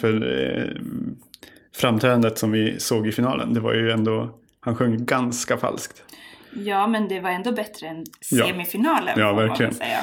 För 0.00 0.40
eh, 0.40 0.80
framträdandet 1.76 2.38
som 2.38 2.52
vi 2.52 2.80
såg 2.80 3.06
i 3.06 3.12
finalen, 3.12 3.54
det 3.54 3.60
var 3.60 3.74
ju 3.74 3.90
ändå, 3.90 4.38
han 4.60 4.76
sjöng 4.76 5.04
ganska 5.04 5.56
falskt. 5.56 6.02
Ja, 6.56 6.86
men 6.86 7.08
det 7.08 7.20
var 7.20 7.30
ändå 7.30 7.52
bättre 7.52 7.86
än 7.88 8.04
Ja. 8.30 8.46
semifinalen 8.46 9.14
Ja, 9.20 9.26
man 9.32 9.36
verkligen. 9.48 9.74
säga. 9.74 9.98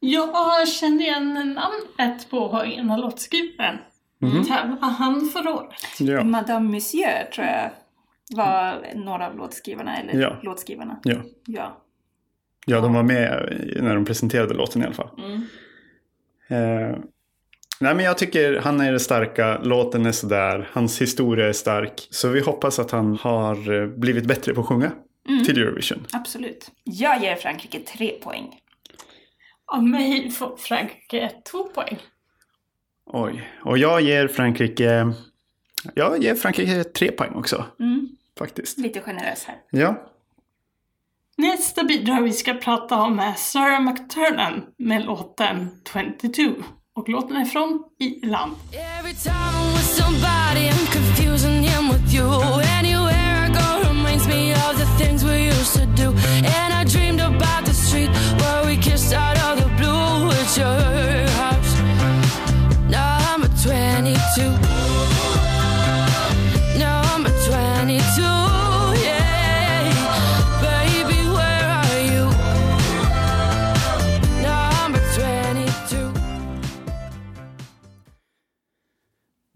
Jag 0.00 0.68
kände 0.68 1.04
igen 1.04 1.34
namnet 1.34 2.30
på 2.30 2.64
ena 2.64 2.96
låtskrivaren. 2.96 3.76
Tävlade 4.48 4.86
han 4.86 5.20
förra 5.32 5.54
året? 5.54 5.74
Ja, 6.00 6.24
Madame 6.24 6.70
Monsieur 6.70 7.24
tror 7.34 7.46
jag 7.46 7.70
var 8.36 8.84
några 8.94 9.26
av 9.26 9.36
låtskrivarna, 9.36 9.96
eller 9.96 10.20
Ja. 10.20 10.36
låtskrivarna. 10.42 11.00
ja. 11.04 11.16
Ja. 11.46 11.82
Ja 12.68 12.80
de 12.80 12.94
var 12.94 13.02
med 13.02 13.58
när 13.76 13.94
de 13.94 14.04
presenterade 14.04 14.54
låten 14.54 14.82
i 14.82 14.84
alla 14.84 14.94
fall. 14.94 15.10
Eh, 16.48 16.96
nej 17.80 17.94
men 17.94 18.00
jag 18.00 18.18
tycker 18.18 18.56
han 18.56 18.80
är 18.80 18.92
det 18.92 19.00
starka, 19.00 19.58
låten 19.62 20.06
är 20.06 20.12
sådär, 20.12 20.68
hans 20.72 21.00
historia 21.00 21.48
är 21.48 21.52
stark. 21.52 22.08
Så 22.10 22.28
vi 22.28 22.40
hoppas 22.40 22.78
att 22.78 22.90
han 22.90 23.16
har 23.16 23.82
eh, 23.82 23.86
blivit 23.86 24.26
bättre 24.26 24.54
på 24.54 24.60
att 24.60 24.66
sjunga 24.66 24.92
till 25.46 25.62
Eurovision. 25.62 26.06
Absolut. 26.12 26.70
Jag 26.84 27.22
ger 27.22 27.36
Frankrike 27.36 27.80
tre 27.80 28.10
poäng. 28.10 28.60
Av 29.66 29.84
mig 29.84 30.30
får 30.30 30.56
Frankrike 30.56 31.32
två 31.50 31.64
poäng. 31.64 31.98
Oj, 33.06 33.50
och 33.62 33.78
jag 33.78 34.00
ger 34.00 34.28
Frankrike, 34.28 35.12
jag 35.94 36.22
ger 36.22 36.34
Frankrike 36.34 36.84
tre 36.84 37.12
poäng 37.12 37.32
också. 37.34 37.64
Faktiskt. 38.38 38.78
Lite 38.78 39.00
generös 39.00 39.44
här. 39.44 39.56
Ja, 39.70 40.12
Nästa 41.66 41.84
bidrag 41.84 42.22
vi 42.22 42.32
ska 42.32 42.54
prata 42.54 42.96
om 42.96 43.18
är 43.18 43.34
Sarah 43.34 43.80
McTurnan 43.80 44.62
med 44.78 45.04
låten 45.04 45.68
22. 45.92 46.62
Och 46.96 47.08
låten 47.08 47.36
är 47.36 47.44
från 47.44 47.82
Irland. 48.00 48.52
Every 48.72 49.14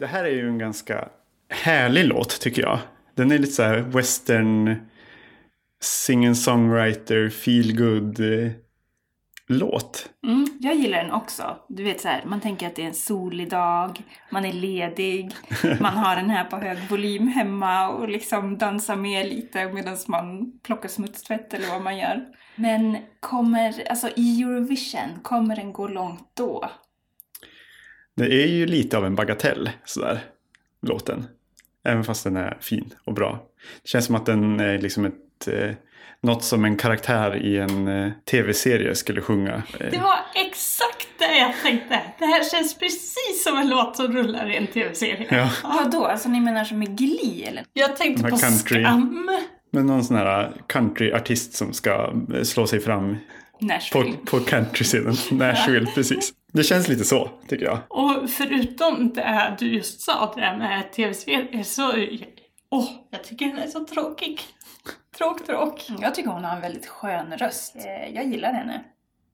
det 0.01 0.07
här 0.07 0.23
är 0.23 0.29
ju 0.29 0.47
en 0.47 0.57
ganska 0.57 1.07
härlig 1.49 2.05
låt 2.05 2.41
tycker 2.41 2.61
jag. 2.61 2.79
Den 3.15 3.31
är 3.31 3.37
lite 3.37 3.53
så 3.53 3.63
här 3.63 3.77
western, 3.77 4.75
sing-songwriter, 5.83 7.29
feel 7.29 7.77
good 7.77 8.19
eh, 8.19 8.51
låt. 9.47 10.09
Mm, 10.27 10.47
jag 10.59 10.75
gillar 10.75 11.03
den 11.03 11.11
också. 11.11 11.57
Du 11.69 11.83
vet 11.83 12.01
så 12.01 12.07
här, 12.07 12.23
man 12.25 12.41
tänker 12.41 12.67
att 12.67 12.75
det 12.75 12.81
är 12.81 12.87
en 12.87 12.93
solig 12.93 13.49
dag, 13.49 14.01
man 14.31 14.45
är 14.45 14.53
ledig, 14.53 15.31
man 15.79 15.97
har 15.97 16.15
den 16.15 16.29
här 16.29 16.43
på 16.43 16.57
hög 16.57 16.77
volym 16.89 17.27
hemma 17.27 17.89
och 17.89 18.09
liksom 18.09 18.57
dansar 18.57 18.95
med 18.95 19.25
lite 19.27 19.65
medan 19.65 19.97
man 20.07 20.51
plockar 20.63 20.89
smutstvätt 20.89 21.53
eller 21.53 21.67
vad 21.67 21.81
man 21.81 21.97
gör. 21.97 22.25
Men 22.55 22.97
kommer, 23.19 23.89
alltså 23.89 24.09
i 24.15 24.41
Eurovision, 24.41 25.19
kommer 25.21 25.55
den 25.55 25.73
gå 25.73 25.87
långt 25.87 26.31
då? 26.37 26.69
Det 28.29 28.43
är 28.43 28.47
ju 28.47 28.65
lite 28.65 28.97
av 28.97 29.05
en 29.05 29.15
bagatell 29.15 29.69
sådär, 29.85 30.19
låten. 30.81 31.25
Även 31.85 32.03
fast 32.03 32.23
den 32.23 32.37
är 32.37 32.57
fin 32.61 32.93
och 33.05 33.13
bra. 33.13 33.39
Det 33.83 33.87
känns 33.89 34.05
som 34.05 34.15
att 34.15 34.25
den 34.25 34.59
är 34.59 34.77
liksom 34.77 35.05
ett, 35.05 35.47
eh, 35.47 35.69
något 36.23 36.43
som 36.43 36.65
en 36.65 36.77
karaktär 36.77 37.35
i 37.45 37.57
en 37.57 37.87
eh, 37.87 38.11
tv-serie 38.31 38.95
skulle 38.95 39.21
sjunga. 39.21 39.63
Det 39.79 39.95
Eh, 39.95 40.03
var 40.03 40.19
exakt 40.35 41.07
det 41.17 41.37
jag 41.37 41.53
tänkte. 41.63 42.01
Det 42.19 42.25
här 42.25 42.49
känns 42.49 42.79
precis 42.79 43.43
som 43.43 43.57
en 43.57 43.69
låt 43.69 43.95
som 43.95 44.13
rullar 44.13 44.49
i 44.49 44.55
en 44.55 44.67
tv-serie. 44.67 45.27
ja, 45.29 45.49
Vadå, 45.63 46.05
alltså 46.05 46.29
ni 46.29 46.39
menar 46.41 46.63
som 46.63 46.83
i 46.83 46.85
Glee 46.85 47.47
eller? 47.47 47.63
Jag 47.73 47.97
tänkte 47.97 48.23
på 48.23 48.37
country. 48.37 48.83
Skam. 48.83 49.29
men 49.71 49.85
någon 49.85 50.03
sån 50.03 50.17
här 50.17 50.53
countryartist 50.67 51.53
som 51.53 51.73
ska 51.73 52.13
eh, 52.35 52.43
slå 52.43 52.67
sig 52.67 52.79
fram 52.79 53.17
på, 53.59 53.65
Nashville. 53.65 54.17
på 54.25 54.39
countryscenen. 54.39 55.15
Nashville, 55.31 55.87
precis. 55.95 56.33
Det 56.51 56.63
känns 56.63 56.87
lite 56.87 57.03
så, 57.03 57.29
tycker 57.47 57.65
jag. 57.65 57.79
Och 57.89 58.29
förutom 58.29 59.13
det 59.13 59.55
du 59.59 59.73
just 59.75 60.01
sa, 60.01 60.33
det 60.35 60.41
där 60.41 60.57
med 60.57 60.91
tv-serier, 60.93 61.63
så... 61.63 61.93
Åh, 62.69 62.89
jag 63.09 63.23
tycker 63.23 63.45
den 63.47 63.57
är 63.57 63.67
så 63.67 63.85
tråkig. 63.85 64.39
Tråk, 65.17 65.45
tråk. 65.45 65.89
Jag 66.01 66.15
tycker 66.15 66.29
hon 66.29 66.43
har 66.43 66.55
en 66.55 66.61
väldigt 66.61 66.87
skön 66.87 67.37
röst. 67.37 67.75
Eh, 67.75 68.15
Jag 68.15 68.25
gillar 68.27 68.53
henne. 68.53 68.83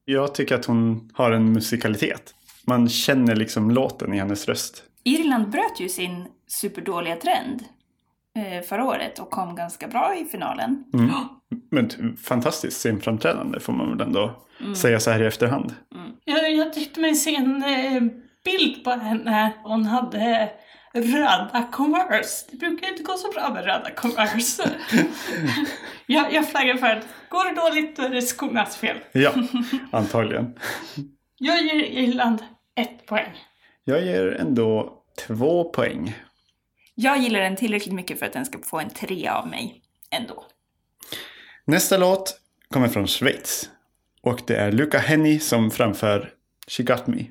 Jag 0.06 0.36
tycker 0.36 0.56
att 0.56 0.66
hon 0.66 1.10
har 1.14 1.32
en 1.32 1.54
musikalitet. 1.54 2.34
Man 2.66 2.90
känner 2.90 3.36
liksom 3.36 3.72
låten 3.72 4.14
i 4.14 4.18
hennes 4.18 4.48
röst. 4.48 4.84
Irland 5.04 5.50
bröt 5.50 5.80
ju 5.80 5.90
sin 5.90 6.26
superdåliga 6.48 7.16
trend 7.16 7.64
förra 8.68 8.86
året 8.86 9.20
och 9.20 9.30
kom 9.30 9.56
ganska 9.56 9.88
bra 9.88 10.16
i 10.16 10.26
finalen. 10.26 10.84
Men 11.72 11.86
ett 11.86 11.98
fantastiskt 12.24 12.78
scenframträdande 12.78 13.60
får 13.60 13.74
man 13.74 13.98
väl 13.98 14.08
ändå 14.08 14.44
säga 14.76 15.00
så 15.00 15.12
här 15.12 15.24
i 15.24 15.26
efterhand. 15.26 15.76
Jag, 16.26 16.52
jag 16.54 16.74
tyckte 16.74 17.00
mig 17.00 17.16
se 17.16 17.36
en 17.36 17.64
eh, 17.64 18.02
bild 18.46 18.84
på 18.84 18.90
henne. 18.90 19.54
Hon 19.64 19.86
hade 19.86 20.50
röda 20.94 21.68
Converse. 21.72 22.46
Det 22.52 22.58
brukar 22.58 22.88
inte 22.88 23.04
gå 23.04 23.14
så 23.14 23.32
bra 23.32 23.50
med 23.54 23.66
röda 23.66 23.92
Converse. 23.92 24.64
jag, 26.06 26.34
jag 26.34 26.50
flaggar 26.50 26.76
för 26.76 26.88
att 26.88 27.06
går 27.30 27.50
det 27.50 27.62
dåligt 27.62 27.96
då 27.96 28.04
är 28.04 28.10
det 28.10 28.22
skornas 28.22 28.78
fel. 28.78 28.98
Ja, 29.12 29.34
antagligen. 29.92 30.56
Jag 31.38 31.62
ger 31.62 31.84
Irland 31.84 32.44
ett 32.76 33.06
poäng. 33.06 33.32
Jag 33.84 34.06
ger 34.06 34.38
ändå 34.42 34.94
två 35.28 35.64
poäng. 35.64 36.16
Jag 37.00 37.18
gillar 37.18 37.40
den 37.40 37.56
tillräckligt 37.56 37.94
mycket 37.94 38.20
för 38.20 38.26
att 38.26 38.34
den 38.34 38.46
ska 38.46 38.60
få 38.64 38.80
en 38.80 38.90
trea 38.90 39.36
av 39.36 39.48
mig 39.48 39.82
ändå. 40.12 40.46
Nästa 41.66 41.98
låt 41.98 42.40
kommer 42.70 42.88
från 42.88 43.08
Schweiz. 43.08 43.70
Och 44.22 44.42
det 44.48 44.56
är 44.56 44.72
Luca 44.72 44.98
Henny 44.98 45.40
som 45.40 45.72
framför 45.72 46.34
She 46.68 46.84
Got 46.84 47.08
Me. 47.08 47.24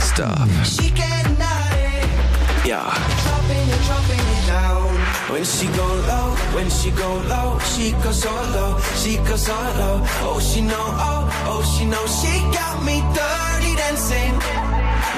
Stop. 0.00 0.48
She 0.64 0.88
get 0.88 1.38
naughty. 1.38 2.68
Yeah. 2.68 2.94
Dropping 3.24 3.68
it, 3.68 3.80
dropping 3.86 4.20
it 4.20 4.46
down. 4.46 4.94
When 5.32 5.44
she 5.44 5.66
go 5.66 5.86
low, 5.86 6.35
when 6.56 6.70
she 6.70 6.90
go 6.90 7.10
low, 7.28 7.58
she 7.70 7.92
go 8.02 8.10
solo, 8.12 8.80
she 9.00 9.18
go 9.28 9.36
solo. 9.36 9.90
Oh, 10.24 10.40
she 10.40 10.62
know, 10.62 10.86
oh, 11.08 11.22
oh, 11.50 11.62
she 11.72 11.84
know, 11.84 12.04
she 12.18 12.32
got 12.56 12.76
me 12.88 12.96
dirty 13.18 13.72
dancing. 13.82 14.34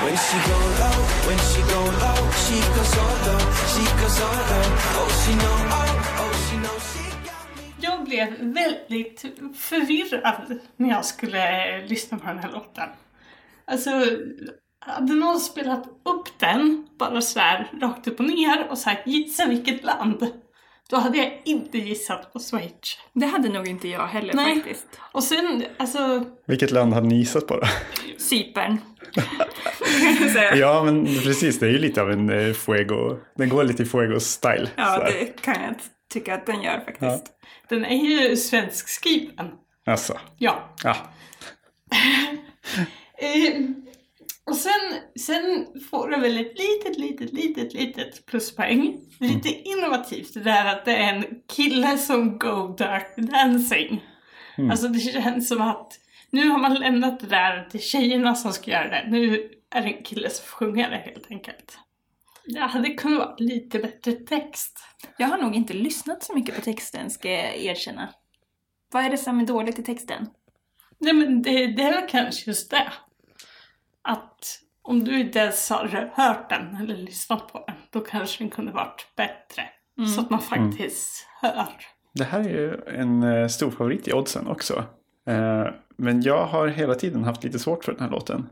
When 0.03 0.17
she 0.25 0.39
go 0.51 0.59
low, 0.83 0.99
when 1.29 1.39
she 1.49 1.61
go 1.73 1.81
low, 2.03 2.21
she 2.43 2.59
go 2.75 2.83
solo, 2.95 3.37
she 3.71 3.85
go 4.01 4.09
solo. 4.19 4.59
Oh, 5.01 5.11
she 5.21 5.33
know, 5.43 5.57
oh, 5.79 6.23
oh, 6.23 6.33
she 6.45 6.57
know, 6.65 6.77
she 6.91 7.05
got 7.29 7.47
me. 7.57 7.65
Jag 7.81 8.05
blev 8.05 8.29
väldigt 8.41 9.25
förvirrad 9.57 10.59
när 10.77 10.89
jag 10.89 11.05
skulle 11.05 11.77
eh, 11.77 11.87
lyssna 11.87 12.19
på 12.19 12.27
den 12.27 12.39
här 12.39 12.53
låten. 12.53 12.89
Alltså, 13.65 13.91
hade 14.81 15.15
någon 15.15 15.41
spelat 15.41 15.87
upp 15.87 16.39
den 16.39 16.87
bara 16.99 17.21
så 17.21 17.41
här 17.41 17.71
rakt 17.81 18.09
upp 18.09 18.21
och 18.21 18.27
ner 18.27 18.69
och 18.71 18.79
sagt 18.79 19.07
gissa 19.07 19.47
vilket 19.47 19.85
land? 19.85 20.31
Då 20.91 20.97
hade 20.97 21.19
jag 21.19 21.43
inte 21.45 21.79
gissat 21.79 22.33
på 22.33 22.39
Schweiz. 22.39 22.99
Det 23.13 23.27
hade 23.27 23.49
nog 23.49 23.69
inte 23.69 23.89
jag 23.89 24.07
heller 24.07 24.35
Nej. 24.35 24.55
faktiskt. 24.57 24.87
Och 25.13 25.25
sen, 25.25 25.65
alltså, 25.77 26.25
Vilket 26.47 26.71
land 26.71 26.95
hade 26.95 27.07
ni 27.07 27.17
gissat 27.19 27.47
på 27.47 27.57
då? 27.57 27.67
Cypern. 28.19 28.79
Ja, 30.55 30.83
men 30.85 31.05
precis. 31.05 31.59
Det 31.59 31.67
är 31.67 31.71
ju 31.71 31.79
lite 31.79 32.03
av 32.03 32.11
en 32.11 32.31
eh, 32.31 32.53
Fuego. 32.53 33.17
Den 33.37 33.49
går 33.49 33.65
lite 33.65 33.83
i 33.83 33.87
Fuego-style. 33.87 34.69
ja, 34.77 34.99
det 35.05 35.43
kan 35.43 35.63
jag 35.63 35.75
tycka 36.13 36.35
att 36.35 36.47
den 36.47 36.63
gör 36.63 36.81
faktiskt. 36.85 37.27
den 37.69 37.85
är 37.85 37.97
ju 38.05 38.37
svenskskriven. 38.37 39.47
Alltså, 39.87 40.19
Ja. 40.39 40.75
ja. 40.85 40.97
Och 44.49 44.57
sen, 44.57 44.95
sen 45.21 45.67
får 45.91 46.11
det 46.11 46.17
väl 46.17 46.39
ett 46.39 46.59
litet, 46.59 46.99
litet, 46.99 47.33
litet, 47.33 47.75
litet 47.75 48.27
pluspoäng. 48.27 49.01
Lite 49.21 49.49
innovativt 49.49 50.35
det 50.35 50.41
där 50.41 50.65
att 50.65 50.85
det 50.85 50.97
är 50.97 51.15
en 51.15 51.25
kille 51.57 51.99
som 51.99 52.39
go 52.39 52.75
dark 52.79 53.17
dancing. 53.17 54.05
Alltså 54.71 54.89
det 54.89 54.99
känns 54.99 55.49
som 55.49 55.63
att 55.63 55.93
nu 56.31 56.49
har 56.49 56.59
man 56.59 56.75
lämnat 56.75 57.21
det 57.21 57.27
där 57.27 57.69
till 57.71 57.81
tjejerna 57.81 58.35
som 58.35 58.53
ska 58.53 58.71
göra 58.71 58.89
det. 58.89 59.11
Nu 59.11 59.51
är 59.71 59.83
det 59.83 59.89
en 59.89 60.03
kille 60.03 60.31
som 60.31 60.47
sjunga 60.47 60.91
det 60.91 60.97
helt 60.97 61.31
enkelt. 61.31 61.79
Det 62.45 62.61
hade 62.61 62.89
kunnat 62.89 63.19
vara 63.19 63.35
lite 63.39 63.79
bättre 63.79 64.13
text. 64.13 64.79
Jag 65.19 65.29
har 65.29 65.39
nog 65.39 65.55
inte 65.57 65.73
lyssnat 65.73 66.23
så 66.23 66.35
mycket 66.35 66.55
på 66.55 66.61
texten, 66.61 67.11
ska 67.11 67.31
jag 67.31 67.57
erkänna. 67.57 68.09
Vad 68.93 69.05
är 69.05 69.11
det 69.11 69.19
som 69.19 69.41
är 69.41 69.47
dåligt 69.47 69.79
i 69.79 69.83
texten? 69.83 70.27
Nej 70.99 71.13
men 71.13 71.43
det, 71.43 71.67
det 71.67 71.83
är 71.83 72.01
väl 72.01 72.09
kanske 72.09 72.51
just 72.51 72.71
det. 72.71 72.93
Att 74.09 74.59
om 74.83 75.05
du 75.05 75.21
inte 75.21 75.39
ens 75.39 75.71
har 75.71 76.11
hört 76.15 76.51
den 76.51 76.77
eller 76.83 76.97
lyssnat 76.97 77.53
på 77.53 77.65
den, 77.67 77.77
då 77.91 78.01
kanske 78.01 78.45
den 78.45 78.51
kunde 78.51 78.73
varit 78.73 79.07
bättre. 79.17 79.63
Så 80.15 80.21
att 80.21 80.31
man 80.31 80.41
faktiskt 80.41 81.27
hör. 81.41 81.69
Det 82.15 82.25
här 82.25 82.41
är 82.41 82.49
ju 82.49 82.81
en 82.87 83.23
eh, 83.23 83.49
stor 83.49 83.71
favorit 83.71 84.09
i 84.09 84.13
oddsen 84.13 84.47
också. 84.47 84.85
Eh, 85.27 85.67
men 85.97 86.23
jag 86.23 86.47
har 86.47 86.69
hela 86.69 86.95
tiden 86.95 87.25
haft 87.25 87.45
lite 87.45 87.59
svårt 87.59 87.85
för 87.85 87.93
den 87.93 88.01
här 88.01 88.11
låten. 88.11 88.47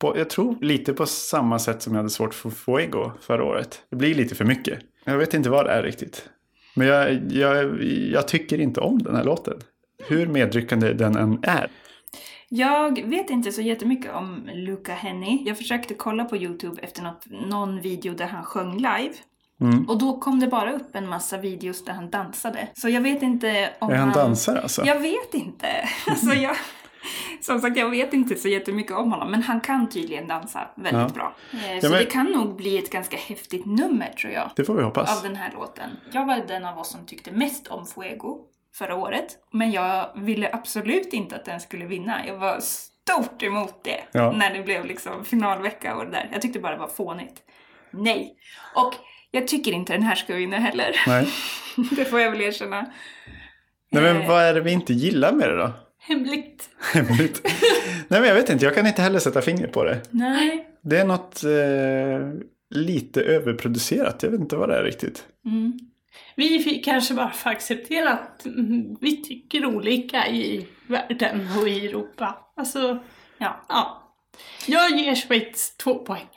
Jag 0.00 0.30
tror 0.30 0.56
lite 0.60 0.92
på 0.92 1.06
samma 1.06 1.58
sätt 1.58 1.82
som 1.82 1.92
jag 1.92 1.98
hade 1.98 2.10
svårt 2.10 2.34
för 2.34 2.50
Fuego 2.50 3.12
förra 3.20 3.44
året. 3.44 3.82
Det 3.90 3.96
blir 3.96 4.14
lite 4.14 4.34
för 4.34 4.44
mycket. 4.44 4.78
Jag 5.04 5.18
vet 5.18 5.34
inte 5.34 5.50
vad 5.50 5.66
det 5.66 5.72
är 5.72 5.82
riktigt. 5.82 6.28
Men 6.74 6.86
jag, 6.86 7.32
jag, 7.32 7.82
jag 7.84 8.28
tycker 8.28 8.60
inte 8.60 8.80
om 8.80 9.02
den 9.02 9.16
här 9.16 9.24
låten. 9.24 9.60
Hur 10.08 10.26
medryckande 10.26 10.92
den 10.92 11.16
än 11.16 11.38
är. 11.42 11.70
Jag 12.56 13.02
vet 13.08 13.30
inte 13.30 13.52
så 13.52 13.60
jättemycket 13.62 14.14
om 14.14 14.50
Luca 14.54 14.92
Henny. 14.94 15.42
Jag 15.46 15.56
försökte 15.58 15.94
kolla 15.94 16.24
på 16.24 16.36
Youtube 16.36 16.82
efter 16.82 17.02
något, 17.02 17.26
någon 17.30 17.80
video 17.80 18.14
där 18.14 18.26
han 18.26 18.44
sjöng 18.44 18.76
live. 18.76 19.14
Mm. 19.60 19.84
Och 19.88 19.98
då 19.98 20.18
kom 20.20 20.40
det 20.40 20.46
bara 20.46 20.72
upp 20.72 20.96
en 20.96 21.08
massa 21.08 21.36
videos 21.38 21.84
där 21.84 21.92
han 21.92 22.10
dansade. 22.10 22.68
Så 22.74 22.88
jag 22.88 23.00
vet 23.00 23.22
inte 23.22 23.70
om 23.78 23.90
Är 23.90 23.96
han 23.96 24.12
dansare 24.12 24.60
alltså? 24.60 24.84
Jag 24.84 25.00
vet 25.00 25.34
inte. 25.34 25.66
Alltså 26.06 26.34
jag... 26.34 26.56
Som 27.40 27.60
sagt, 27.60 27.76
jag 27.76 27.90
vet 27.90 28.12
inte 28.14 28.34
så 28.34 28.48
jättemycket 28.48 28.92
om 28.92 29.12
honom, 29.12 29.30
men 29.30 29.42
han 29.42 29.60
kan 29.60 29.88
tydligen 29.88 30.26
dansa 30.28 30.60
väldigt 30.76 31.02
Ja. 31.02 31.08
bra. 31.14 31.34
Så 31.80 31.88
men- 31.88 31.98
det 31.98 32.04
kan 32.04 32.26
nog 32.26 32.56
bli 32.56 32.78
ett 32.78 32.90
ganska 32.90 33.16
häftigt 33.16 33.66
nummer, 33.66 34.08
tror 34.20 34.32
jag, 34.32 34.50
Det 34.56 34.64
får 34.64 34.74
vi 34.74 34.80
av 34.80 34.86
hoppas. 34.86 35.22
den 35.22 35.36
här 35.36 35.52
låten. 35.54 35.90
Jag 36.12 36.26
var 36.26 36.36
den 36.48 36.64
av 36.64 36.78
oss 36.78 36.90
som 36.90 37.06
tyckte 37.06 37.32
mest 37.32 37.66
om 37.68 37.86
Fuego 37.86 38.38
förra 38.78 38.94
året, 38.96 39.26
men 39.52 39.72
jag 39.72 40.10
ville 40.16 40.50
absolut 40.52 41.12
inte 41.12 41.36
att 41.36 41.44
den 41.44 41.60
skulle 41.60 41.86
vinna. 41.86 42.26
Jag 42.26 42.36
var 42.38 42.60
stort 42.60 43.42
emot 43.42 43.84
det 43.84 44.00
Ja. 44.12 44.32
när 44.32 44.54
det 44.54 44.62
blev 44.62 44.84
liksom 44.84 45.24
finalvecka 45.24 45.96
och 45.96 46.04
det 46.04 46.10
där. 46.10 46.28
Jag 46.32 46.42
tyckte 46.42 46.58
bara 46.60 46.72
det 46.72 46.78
var 46.78 46.88
fånigt. 46.88 47.42
Nej. 47.90 48.34
Och 48.74 48.94
jag 49.30 49.48
tycker 49.48 49.72
inte 49.72 49.92
den 49.92 50.02
här 50.02 50.14
ska 50.14 50.34
vinna 50.34 50.56
heller. 50.56 50.96
Nej. 51.06 51.28
det 51.96 52.04
får 52.04 52.20
jag 52.20 52.30
väl 52.30 52.40
erkänna. 52.40 52.80
Nej, 53.90 54.02
men 54.02 54.16
Eh. 54.22 54.28
vad 54.28 54.42
är 54.42 54.54
det 54.54 54.60
vi 54.60 54.72
inte 54.72 54.92
gillar 54.92 55.32
med 55.32 55.48
det 55.48 55.56
då? 55.56 55.70
Hemligt. 55.98 56.68
Hemligt. 56.94 57.40
Nej, 58.08 58.20
men 58.20 58.24
jag 58.24 58.34
vet 58.34 58.50
inte. 58.50 58.64
Jag 58.64 58.74
kan 58.74 58.86
inte 58.86 59.02
heller 59.02 59.18
sätta 59.18 59.42
fingret 59.42 59.72
på 59.72 59.84
det. 59.84 60.00
Nej. 60.10 60.68
Det 60.82 60.98
är 60.98 61.04
något 61.04 61.44
eh, 61.44 62.40
lite 62.70 63.20
överproducerat. 63.22 64.22
Jag 64.22 64.30
vet 64.30 64.40
inte 64.40 64.56
vad 64.56 64.68
det 64.68 64.78
är 64.78 64.82
riktigt. 64.82 65.24
Mm. 65.46 65.78
Vi 66.36 66.62
fick 66.62 66.84
kanske 66.84 67.14
bara 67.14 67.30
få 67.30 67.48
acceptera 67.48 68.10
att 68.10 68.44
mm, 68.46 68.96
vi 69.00 69.22
tycker 69.22 69.66
olika 69.66 70.28
i 70.28 70.66
världen 70.86 71.48
och 71.60 71.68
i 71.68 71.86
Europa. 71.86 72.38
Alltså, 72.56 72.98
Ja. 73.38 73.64
ja. 73.68 74.00
Jag 74.66 74.90
ger 74.90 75.14
Schweiz 75.14 75.76
två 75.76 75.94
poäng. 75.94 76.28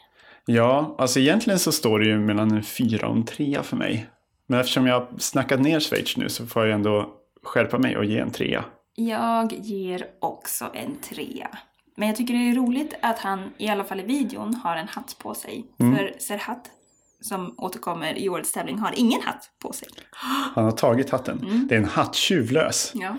Ja, 0.45 0.95
alltså 0.97 1.19
egentligen 1.19 1.59
så 1.59 1.71
står 1.71 1.99
det 1.99 2.05
ju 2.05 2.19
mellan 2.19 2.51
en 2.51 2.63
fyra 2.63 3.07
och 3.07 3.15
en 3.15 3.25
trea 3.25 3.63
för 3.63 3.77
mig. 3.77 4.09
Men 4.47 4.59
eftersom 4.59 4.87
jag 4.87 4.99
har 4.99 5.07
snackat 5.17 5.59
ner 5.59 5.79
Schweiz 5.79 6.17
nu 6.17 6.29
så 6.29 6.47
får 6.47 6.65
jag 6.65 6.75
ändå 6.75 7.13
skärpa 7.43 7.77
mig 7.77 7.97
och 7.97 8.05
ge 8.05 8.19
en 8.19 8.31
trea. 8.31 8.65
Jag 8.95 9.53
ger 9.53 10.07
också 10.21 10.65
en 10.73 10.95
trea. 10.95 11.49
Men 11.95 12.07
jag 12.07 12.17
tycker 12.17 12.33
det 12.33 12.49
är 12.49 12.55
roligt 12.55 12.93
att 13.01 13.19
han, 13.19 13.53
i 13.57 13.67
alla 13.67 13.83
fall 13.83 13.99
i 13.99 14.03
videon, 14.03 14.53
har 14.55 14.75
en 14.75 14.87
hatt 14.87 15.15
på 15.19 15.33
sig. 15.33 15.65
För 15.77 16.19
Serhat, 16.19 16.71
som 17.21 17.55
återkommer 17.57 18.17
i 18.17 18.29
årets 18.29 18.51
tävling, 18.51 18.79
har 18.79 18.93
ingen 18.95 19.21
hatt 19.21 19.49
på 19.61 19.73
sig. 19.73 19.87
Han 20.11 20.63
har 20.63 20.71
tagit 20.71 21.09
hatten. 21.09 21.65
Det 21.69 21.75
är 21.75 21.79
en 21.79 21.85
hatt 21.85 22.15
tjuvlös. 22.15 22.91
Ja. 22.95 23.17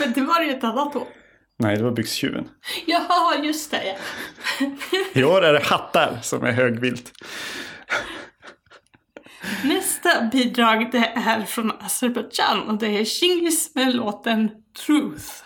Men 0.00 0.12
det 0.12 0.20
var 0.20 0.42
ju 0.42 0.50
ett 0.50 0.64
annat 0.64 0.96
år. 0.96 1.06
Nej, 1.58 1.76
det 1.76 1.82
var 1.82 1.90
byxtjuven. 1.90 2.48
Jaha, 2.86 3.44
just 3.44 3.70
det. 3.70 3.84
ja. 3.84 4.66
I 5.20 5.24
år 5.24 5.42
är 5.44 5.52
det 5.52 5.62
hattar 5.64 6.18
som 6.22 6.44
är 6.44 6.52
högvilt. 6.52 7.12
Nästa 9.64 10.28
bidrag 10.32 10.88
det 10.92 11.12
är 11.14 11.42
från 11.42 11.72
Azerbaijan 11.80 12.68
och 12.68 12.78
det 12.78 12.86
är 12.86 13.04
Shingis 13.04 13.74
med 13.74 13.94
låten 13.94 14.50
Truth. 14.86 15.44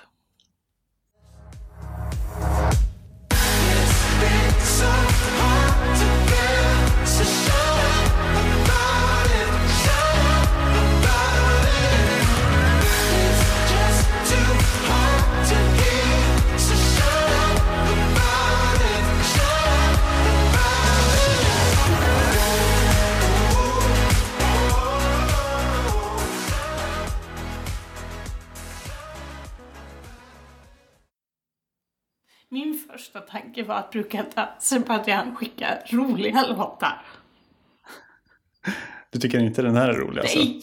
Min 32.48 32.78
första 32.90 33.20
tanke 33.20 33.62
var 33.62 33.74
att 33.74 33.90
brukar 33.90 34.18
inte 34.18 34.42
Azerbaijan 34.42 35.36
skicka 35.36 35.78
roliga 35.90 36.46
låtar? 36.46 37.02
Du 39.10 39.18
tycker 39.18 39.38
inte 39.38 39.62
den 39.62 39.76
här 39.76 39.88
är 39.88 39.94
rolig 39.94 40.20
alltså? 40.20 40.38
Nej! 40.38 40.62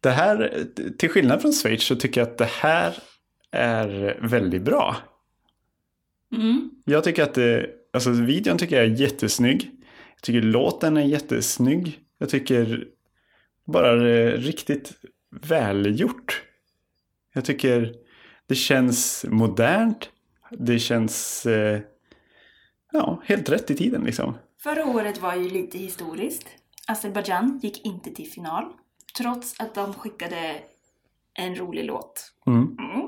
Det 0.00 0.10
här, 0.10 0.66
till 0.98 1.08
skillnad 1.08 1.42
från 1.42 1.52
Schweiz 1.52 1.82
så 1.82 1.96
tycker 1.96 2.20
jag 2.20 2.28
att 2.28 2.38
det 2.38 2.50
här 2.50 2.98
är 3.50 4.18
väldigt 4.22 4.62
bra. 4.62 4.96
Mm. 6.32 6.70
Jag 6.84 7.04
tycker 7.04 7.22
att 7.22 7.34
det, 7.34 7.70
alltså 7.92 8.10
videon 8.10 8.58
tycker 8.58 8.76
jag 8.76 8.84
är 8.84 9.00
jättesnygg. 9.00 9.70
Jag 10.14 10.22
tycker 10.22 10.42
låten 10.42 10.96
är 10.96 11.04
jättesnygg. 11.04 12.00
Jag 12.18 12.28
tycker 12.28 12.88
bara 13.66 13.94
det 13.94 14.10
är 14.10 14.36
riktigt 14.36 14.92
välgjort. 15.30 16.42
Jag 17.34 17.44
tycker 17.44 17.94
det 18.48 18.54
känns 18.54 19.24
modernt. 19.28 20.10
Det 20.50 20.78
känns 20.78 21.46
eh, 21.46 21.80
ja, 22.92 23.22
helt 23.24 23.48
rätt 23.48 23.70
i 23.70 23.74
tiden 23.74 24.02
liksom. 24.04 24.34
Förra 24.62 24.86
året 24.86 25.20
var 25.20 25.34
ju 25.34 25.48
lite 25.48 25.78
historiskt. 25.78 26.46
Azerbaijan 26.86 27.60
gick 27.62 27.86
inte 27.86 28.10
till 28.10 28.30
final. 28.30 28.64
Trots 29.18 29.60
att 29.60 29.74
de 29.74 29.94
skickade 29.94 30.56
en 31.34 31.56
rolig 31.56 31.84
låt. 31.84 32.32
Mm. 32.46 32.62
Mm. 32.62 33.06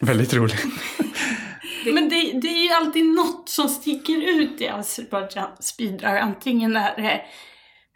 Väldigt 0.00 0.34
roligt. 0.34 0.64
Men 1.84 2.08
det, 2.08 2.40
det 2.40 2.48
är 2.48 2.62
ju 2.64 2.70
alltid 2.70 3.04
något 3.04 3.48
som 3.48 3.68
sticker 3.68 4.40
ut 4.40 4.60
i 4.60 4.68
Azerbajdzjans 4.68 5.76
bidrag. 5.76 6.18
Antingen 6.18 6.76
är 6.76 6.96
det 6.96 7.22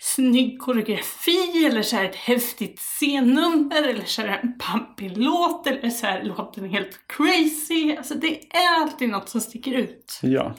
snygg 0.01 0.61
koreografi, 0.61 1.67
eller 1.67 1.83
så 1.83 1.97
är 1.97 2.03
det 2.03 2.09
ett 2.09 2.17
häftigt 2.17 2.81
scennummer, 2.81 3.83
eller 3.89 4.05
så 4.05 4.23
är 4.23 4.27
en 4.43 4.59
pampig 4.59 5.19
låt, 5.19 5.67
eller 5.67 5.91
så 5.91 6.07
är 6.07 6.23
låten 6.23 6.71
helt 6.71 6.99
crazy. 7.07 7.97
Alltså 7.97 8.15
det 8.15 8.55
är 8.55 8.81
alltid 8.81 9.09
något 9.09 9.29
som 9.29 9.41
sticker 9.41 9.73
ut. 9.73 10.21
Ja. 10.23 10.55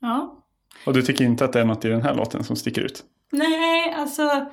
Ja. 0.00 0.36
Och 0.86 0.92
du 0.92 1.02
tycker 1.02 1.24
inte 1.24 1.44
att 1.44 1.52
det 1.52 1.60
är 1.60 1.64
något 1.64 1.84
i 1.84 1.88
den 1.88 2.02
här 2.02 2.14
låten 2.14 2.44
som 2.44 2.56
sticker 2.56 2.82
ut? 2.82 3.04
Nej, 3.30 3.94
alltså 3.94 4.46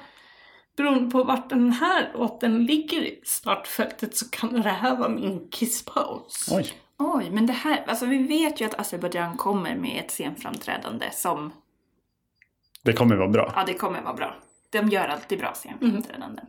beroende 0.78 1.12
på 1.12 1.24
vart 1.24 1.50
den 1.50 1.72
här 1.72 2.12
låten 2.14 2.66
ligger 2.66 3.02
i 3.02 3.22
startfältet 3.24 4.18
så 4.18 4.30
kan 4.30 4.62
det 4.62 4.70
här 4.70 4.96
vara 4.96 5.10
min 5.10 5.48
kiss 5.52 5.86
pose. 5.86 6.56
Oj. 6.56 6.72
Oj, 7.00 7.30
men 7.32 7.46
det 7.46 7.54
här, 7.54 7.86
alltså 7.88 8.06
vi 8.06 8.18
vet 8.18 8.62
ju 8.62 8.66
att 8.66 8.80
Azerbaijan 8.80 9.38
kommer 9.38 9.76
med 9.76 10.04
ett 10.06 10.12
scenframträdande 10.12 11.06
som, 11.12 11.54
Det 12.88 12.94
kommer 12.94 13.16
vara 13.16 13.28
bra. 13.28 13.54
ja 13.56 13.64
det 13.68 13.74
kommer 13.74 14.02
vara 14.02 14.14
bra. 14.14 14.36
De 14.70 14.88
gör 14.88 15.08
alltid 15.08 15.40
bra 15.40 15.54
scenframträdanden. 15.54 16.46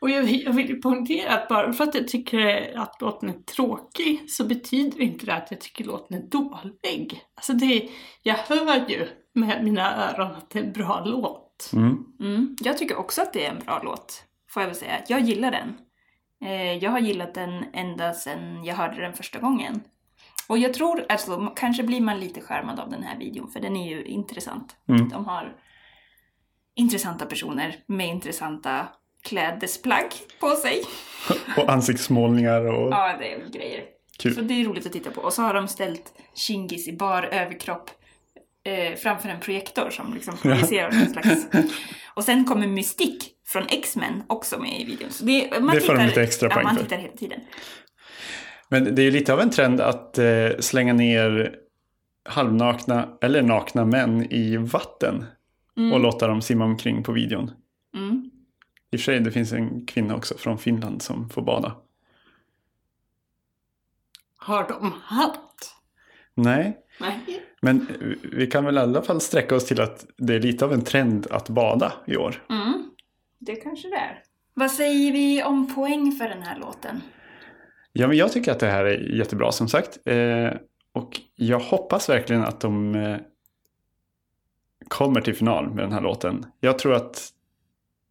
Och 0.00 0.10
jag, 0.10 0.24
jag 0.24 0.52
vill 0.52 0.68
ju 0.68 0.80
poängtera 0.80 1.34
att 1.34 1.48
bara 1.48 1.72
för 1.72 1.84
att 1.84 1.94
jag 1.94 2.08
tycker 2.08 2.72
att 2.78 3.00
låten 3.00 3.28
är 3.28 3.32
tråkig 3.32 4.30
så 4.30 4.44
betyder 4.44 5.00
inte 5.00 5.26
det 5.26 5.34
att 5.34 5.50
jag 5.50 5.60
tycker 5.60 5.84
låten 5.84 6.16
är 6.16 6.22
dålig. 6.22 7.22
Alltså 7.34 7.52
det, 7.52 7.88
jag 8.22 8.34
hör 8.34 8.88
ju 8.88 9.08
med 9.32 9.64
mina 9.64 10.10
öron 10.10 10.30
att 10.30 10.50
det 10.50 10.58
är 10.58 10.64
en 10.64 10.72
bra 10.72 11.02
låt. 11.04 11.70
Mm. 11.72 12.04
Mm. 12.20 12.56
Jag 12.60 12.78
tycker 12.78 12.96
också 12.96 13.22
att 13.22 13.32
det 13.32 13.46
är 13.46 13.50
en 13.50 13.64
bra 13.64 13.80
låt, 13.84 14.24
får 14.50 14.62
jag 14.62 14.68
väl 14.68 14.76
säga. 14.76 15.02
Jag 15.08 15.20
gillar 15.20 15.50
den. 15.50 15.76
Eh, 16.44 16.72
jag 16.72 16.90
har 16.90 16.98
gillat 16.98 17.34
den 17.34 17.64
ända 17.72 18.14
sedan 18.14 18.64
jag 18.64 18.74
hörde 18.74 19.00
den 19.00 19.12
första 19.12 19.38
gången. 19.38 19.80
Och 20.48 20.58
jag 20.58 20.74
tror, 20.74 21.06
alltså 21.08 21.52
kanske 21.56 21.82
blir 21.82 22.00
man 22.00 22.20
lite 22.20 22.40
skärmad 22.40 22.80
av 22.80 22.90
den 22.90 23.02
här 23.02 23.18
videon, 23.18 23.50
för 23.50 23.60
den 23.60 23.76
är 23.76 23.88
ju 23.96 24.04
intressant. 24.04 24.76
Mm. 24.88 25.08
De 25.08 25.24
har 25.26 25.56
intressanta 26.74 27.26
personer 27.26 27.76
med 27.86 28.06
intressanta 28.08 28.88
klädesplagg 29.24 30.06
på 30.40 30.50
sig. 30.50 30.82
Och 31.56 31.70
ansiktsmålningar 31.72 32.64
och 32.66 32.92
Ja, 32.92 33.16
det 33.18 33.32
är 33.32 33.48
grejer. 33.52 33.84
kul. 34.18 34.34
Så 34.34 34.40
det 34.40 34.54
är 34.60 34.64
roligt 34.64 34.86
att 34.86 34.92
titta 34.92 35.10
på. 35.10 35.20
Och 35.20 35.32
så 35.32 35.42
har 35.42 35.54
de 35.54 35.68
ställt 35.68 36.12
Chingis 36.34 36.88
i 36.88 36.92
bar 36.96 37.22
överkropp 37.22 37.90
eh, 38.64 38.94
framför 38.98 39.28
en 39.28 39.40
projektor 39.40 39.90
som 39.90 40.14
liksom 40.14 40.36
projicerar 40.36 40.92
någon 40.92 41.06
slags... 41.12 41.46
Och 42.14 42.24
sen 42.24 42.44
kommer 42.44 42.66
Mystik 42.66 43.32
från 43.46 43.66
X-Men 43.68 44.22
också 44.26 44.58
med 44.58 44.80
i 44.80 44.84
videon. 44.84 45.10
Så 45.10 45.24
det, 45.24 45.60
man 45.60 45.74
Det 45.74 45.80
får 45.80 45.92
de 45.94 45.98
tittar- 45.98 46.06
lite 46.06 46.22
extra 46.22 46.48
ja, 46.48 46.54
poäng 46.54 46.64
man 46.64 46.76
för. 46.76 46.82
tittar 46.82 46.96
hela 46.96 47.12
tiden. 47.16 47.40
Men 48.68 48.94
det 48.94 49.02
är 49.02 49.04
ju 49.04 49.10
lite 49.10 49.32
av 49.32 49.40
en 49.40 49.50
trend 49.50 49.80
att 49.80 50.18
eh, 50.18 50.48
slänga 50.60 50.92
ner 50.92 51.56
halvnakna 52.24 53.08
eller 53.20 53.42
nakna 53.42 53.84
män 53.84 54.32
i 54.32 54.56
vatten 54.56 55.24
och 55.92 56.00
låta 56.00 56.26
dem 56.26 56.42
simma 56.42 56.64
omkring 56.64 57.02
på 57.02 57.12
videon. 57.12 57.50
Mm. 57.94 58.30
I 58.90 58.96
och 58.96 59.00
för 59.00 59.04
sig, 59.04 59.20
det 59.20 59.30
finns 59.30 59.52
en 59.52 59.86
kvinna 59.86 60.16
också 60.16 60.38
från 60.38 60.58
Finland 60.58 61.02
som 61.02 61.28
får 61.28 61.42
bada. 61.42 61.76
Har 64.36 64.68
de 64.68 64.94
hatt? 65.02 65.74
Nej, 66.34 66.78
Nej. 67.00 67.42
men 67.60 67.86
vi 68.32 68.46
kan 68.46 68.64
väl 68.64 68.76
i 68.76 68.80
alla 68.80 69.02
fall 69.02 69.20
sträcka 69.20 69.56
oss 69.56 69.66
till 69.66 69.80
att 69.80 70.06
det 70.16 70.34
är 70.34 70.40
lite 70.40 70.64
av 70.64 70.72
en 70.72 70.84
trend 70.84 71.26
att 71.30 71.48
bada 71.48 71.92
i 72.06 72.16
år. 72.16 72.44
Mm. 72.50 72.90
Det 73.38 73.56
kanske 73.56 73.88
det 73.88 73.96
är. 73.96 74.22
Vad 74.54 74.70
säger 74.70 75.12
vi 75.12 75.42
om 75.42 75.74
poäng 75.74 76.12
för 76.12 76.28
den 76.28 76.42
här 76.42 76.58
låten? 76.58 77.00
Ja, 77.98 78.08
men 78.08 78.16
jag 78.16 78.32
tycker 78.32 78.52
att 78.52 78.60
det 78.60 78.66
här 78.66 78.84
är 78.84 79.14
jättebra 79.18 79.52
som 79.52 79.68
sagt. 79.68 79.98
Eh, 80.04 80.50
och 80.92 81.20
jag 81.34 81.60
hoppas 81.60 82.08
verkligen 82.08 82.44
att 82.44 82.60
de 82.60 82.94
eh, 82.94 83.16
kommer 84.88 85.20
till 85.20 85.34
final 85.34 85.74
med 85.74 85.84
den 85.84 85.92
här 85.92 86.00
låten. 86.00 86.46
Jag 86.60 86.78
tror 86.78 86.94
att 86.94 87.28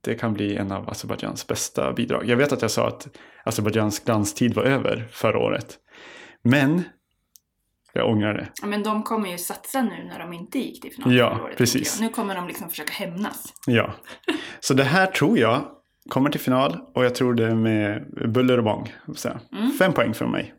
det 0.01 0.15
kan 0.15 0.33
bli 0.33 0.55
en 0.55 0.71
av 0.71 0.89
Azerbajdzjans 0.89 1.47
bästa 1.47 1.93
bidrag. 1.93 2.25
Jag 2.25 2.37
vet 2.37 2.51
att 2.51 2.61
jag 2.61 2.71
sa 2.71 2.87
att 2.87 3.07
Azerbajdzjans 3.43 3.99
glanstid 3.99 4.53
var 4.53 4.63
över 4.63 5.07
förra 5.11 5.39
året. 5.39 5.77
Men 6.41 6.83
jag 7.93 8.09
ångrar 8.09 8.33
det. 8.33 8.47
Ja, 8.61 8.67
men 8.67 8.83
de 8.83 9.03
kommer 9.03 9.29
ju 9.29 9.37
satsa 9.37 9.81
nu 9.81 10.03
när 10.03 10.19
de 10.19 10.33
inte 10.33 10.59
gick 10.59 10.81
till 10.81 10.91
final 10.91 11.15
Ja, 11.15 11.35
förra 11.35 11.43
året, 11.43 11.57
precis. 11.57 12.01
Nu 12.01 12.09
kommer 12.09 12.35
de 12.35 12.47
liksom 12.47 12.69
försöka 12.69 12.93
hämnas. 12.93 13.53
Ja. 13.67 13.93
Så 14.59 14.73
det 14.73 14.83
här 14.83 15.07
tror 15.07 15.37
jag 15.37 15.74
kommer 16.09 16.29
till 16.29 16.39
final 16.39 16.79
och 16.93 17.05
jag 17.05 17.15
tror 17.15 17.33
det 17.33 17.55
med 17.55 18.05
buller 18.33 18.57
och 18.57 18.63
bång. 18.63 18.93
Så 19.15 19.29
Fem 19.79 19.93
poäng 19.93 20.13
från 20.13 20.31
mig. 20.31 20.53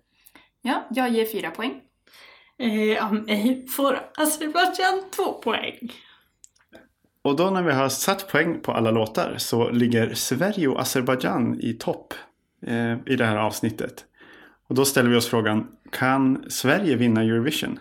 Ja, 0.62 0.86
jag 0.90 1.10
ger 1.10 1.24
fyra 1.24 1.50
poäng. 1.50 1.80
Eh, 2.58 3.06
av 3.06 3.14
mig 3.14 3.66
får 3.68 4.00
Azerbajdzjan 4.16 5.02
två 5.16 5.32
poäng. 5.32 5.92
Och 7.22 7.36
då 7.36 7.50
när 7.50 7.62
vi 7.62 7.72
har 7.72 7.88
satt 7.88 8.28
poäng 8.28 8.60
på 8.60 8.72
alla 8.72 8.90
låtar 8.90 9.34
så 9.38 9.70
ligger 9.70 10.14
Sverige 10.14 10.68
och 10.68 10.80
Azerbajdzjan 10.80 11.60
i 11.60 11.72
topp 11.72 12.14
eh, 12.66 12.92
i 13.06 13.16
det 13.16 13.24
här 13.24 13.36
avsnittet. 13.36 14.04
Och 14.68 14.74
då 14.74 14.84
ställer 14.84 15.10
vi 15.10 15.16
oss 15.16 15.28
frågan, 15.28 15.66
kan 15.92 16.44
Sverige 16.50 16.96
vinna 16.96 17.22
Eurovision? 17.22 17.78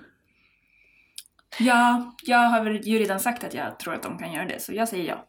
Ja, 1.59 2.15
jag 2.23 2.37
har 2.37 2.65
ju 2.69 2.99
redan 2.99 3.19
sagt 3.19 3.43
att 3.43 3.53
jag 3.53 3.79
tror 3.79 3.93
att 3.93 4.03
de 4.03 4.17
kan 4.17 4.33
göra 4.33 4.45
det, 4.45 4.61
så 4.61 4.73
jag 4.73 4.89
säger 4.89 5.05
ja. 5.07 5.25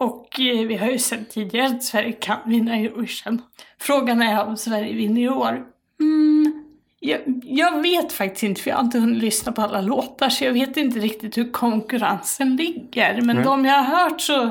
Och 0.00 0.40
eh, 0.40 0.66
vi 0.66 0.76
har 0.76 0.90
ju 0.90 0.98
sett 0.98 1.30
tidigare 1.30 1.66
att 1.66 1.84
Sverige 1.84 2.12
kan 2.12 2.38
vinna 2.46 2.76
Eurovision. 2.76 3.42
Frågan 3.78 4.22
är 4.22 4.46
om 4.46 4.56
Sverige 4.56 4.94
vinner 4.94 5.20
i 5.20 5.28
år. 5.28 5.66
Mm, 6.00 6.64
jag, 7.00 7.20
jag 7.44 7.82
vet 7.82 8.12
faktiskt 8.12 8.42
inte, 8.42 8.60
för 8.60 8.70
jag 8.70 8.76
har 8.76 8.84
inte 8.84 8.98
hunnit 8.98 9.22
lyssna 9.22 9.52
på 9.52 9.62
alla 9.62 9.80
låtar, 9.80 10.28
så 10.28 10.44
jag 10.44 10.52
vet 10.52 10.76
inte 10.76 10.98
riktigt 10.98 11.38
hur 11.38 11.52
konkurrensen 11.52 12.56
ligger. 12.56 13.20
Men 13.20 13.36
Nej. 13.36 13.44
de 13.44 13.64
jag 13.64 13.82
har 13.82 14.04
hört 14.04 14.20
så, 14.20 14.50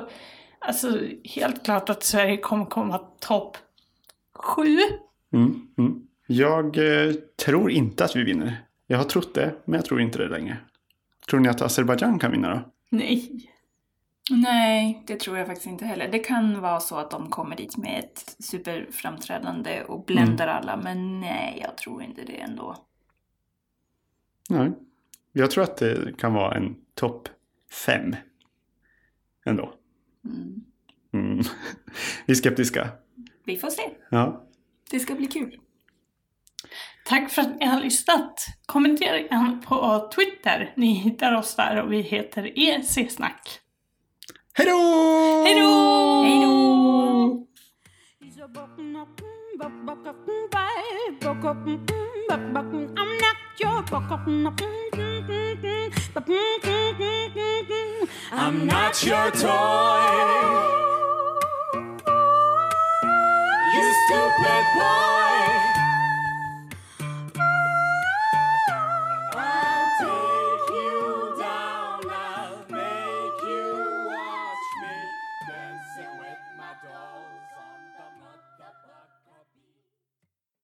alltså 0.59 0.99
helt 1.23 1.65
klart 1.65 1.89
att 1.89 2.03
Sverige 2.03 2.37
kommer 2.37 2.65
komma 2.65 2.97
topp 3.19 3.57
sju. 4.35 4.77
Mm, 5.33 5.67
mm. 5.77 6.01
Jag 6.27 6.77
eh, 6.77 7.13
tror 7.45 7.71
inte 7.71 8.05
att 8.05 8.15
vi 8.15 8.23
vinner. 8.23 8.57
Jag 8.87 8.97
har 8.97 9.05
trott 9.05 9.33
det, 9.33 9.55
men 9.65 9.73
jag 9.73 9.85
tror 9.85 10.01
inte 10.01 10.17
det 10.17 10.27
längre. 10.27 10.57
Tror 11.29 11.39
ni 11.39 11.49
att 11.49 11.61
Azerbajdzjan 11.61 12.19
kan 12.19 12.31
vinna 12.31 12.49
då? 12.49 12.61
Nej. 12.89 13.49
Nej, 14.29 15.03
det 15.07 15.19
tror 15.19 15.37
jag 15.37 15.47
faktiskt 15.47 15.67
inte 15.67 15.85
heller. 15.85 16.07
Det 16.11 16.19
kan 16.19 16.61
vara 16.61 16.79
så 16.79 16.95
att 16.95 17.11
de 17.11 17.29
kommer 17.29 17.55
dit 17.55 17.77
med 17.77 17.99
ett 17.99 18.35
superframträdande 18.39 19.83
och 19.83 20.05
bländar 20.05 20.47
alla, 20.47 20.77
men 20.77 21.19
nej, 21.19 21.59
jag 21.61 21.77
tror 21.77 22.03
inte 22.03 22.23
det 22.23 22.39
ändå. 22.39 22.75
Nej. 24.49 24.71
Jag 25.31 25.51
tror 25.51 25.63
att 25.63 25.77
det 25.77 26.17
kan 26.17 26.33
vara 26.33 26.55
en 26.55 26.75
topp 26.95 27.29
fem. 27.85 28.15
Ändå. 29.45 29.73
Mm. 30.25 30.63
Mm. 31.13 31.37
Vi 32.25 32.31
är 32.31 32.35
skeptiska. 32.35 32.89
Vi 33.45 33.57
får 33.57 33.69
se. 33.69 33.81
Ja. 34.09 34.47
Det 34.91 34.99
ska 34.99 35.15
bli 35.15 35.27
kul. 35.27 35.59
Tack 37.05 37.31
för 37.31 37.41
att 37.41 37.59
ni 37.59 37.65
har 37.65 37.81
lyssnat. 37.81 38.45
Kommentera 38.65 39.19
gärna 39.19 39.61
på 39.65 40.09
Twitter. 40.15 40.73
Ni 40.75 40.93
hittar 40.93 41.35
oss 41.35 41.55
där 41.55 41.81
och 41.81 41.91
vi 41.91 42.01
heter 42.01 42.51
EC-snack. 42.55 43.59
Hej 44.59 44.67
då! 44.67 45.43
Hej 45.45 45.55
då! 45.59 46.23
Hej 46.23 46.43
då! 46.43 46.49
I'm 52.95 53.15
not 53.15 53.53
your 53.59 53.81
I'm 58.31 58.65
not 58.65 59.03
your 59.05 59.31
toy. 59.31 60.59
You 63.73 63.93
stupid 64.05 64.65
boy. 64.75 65.78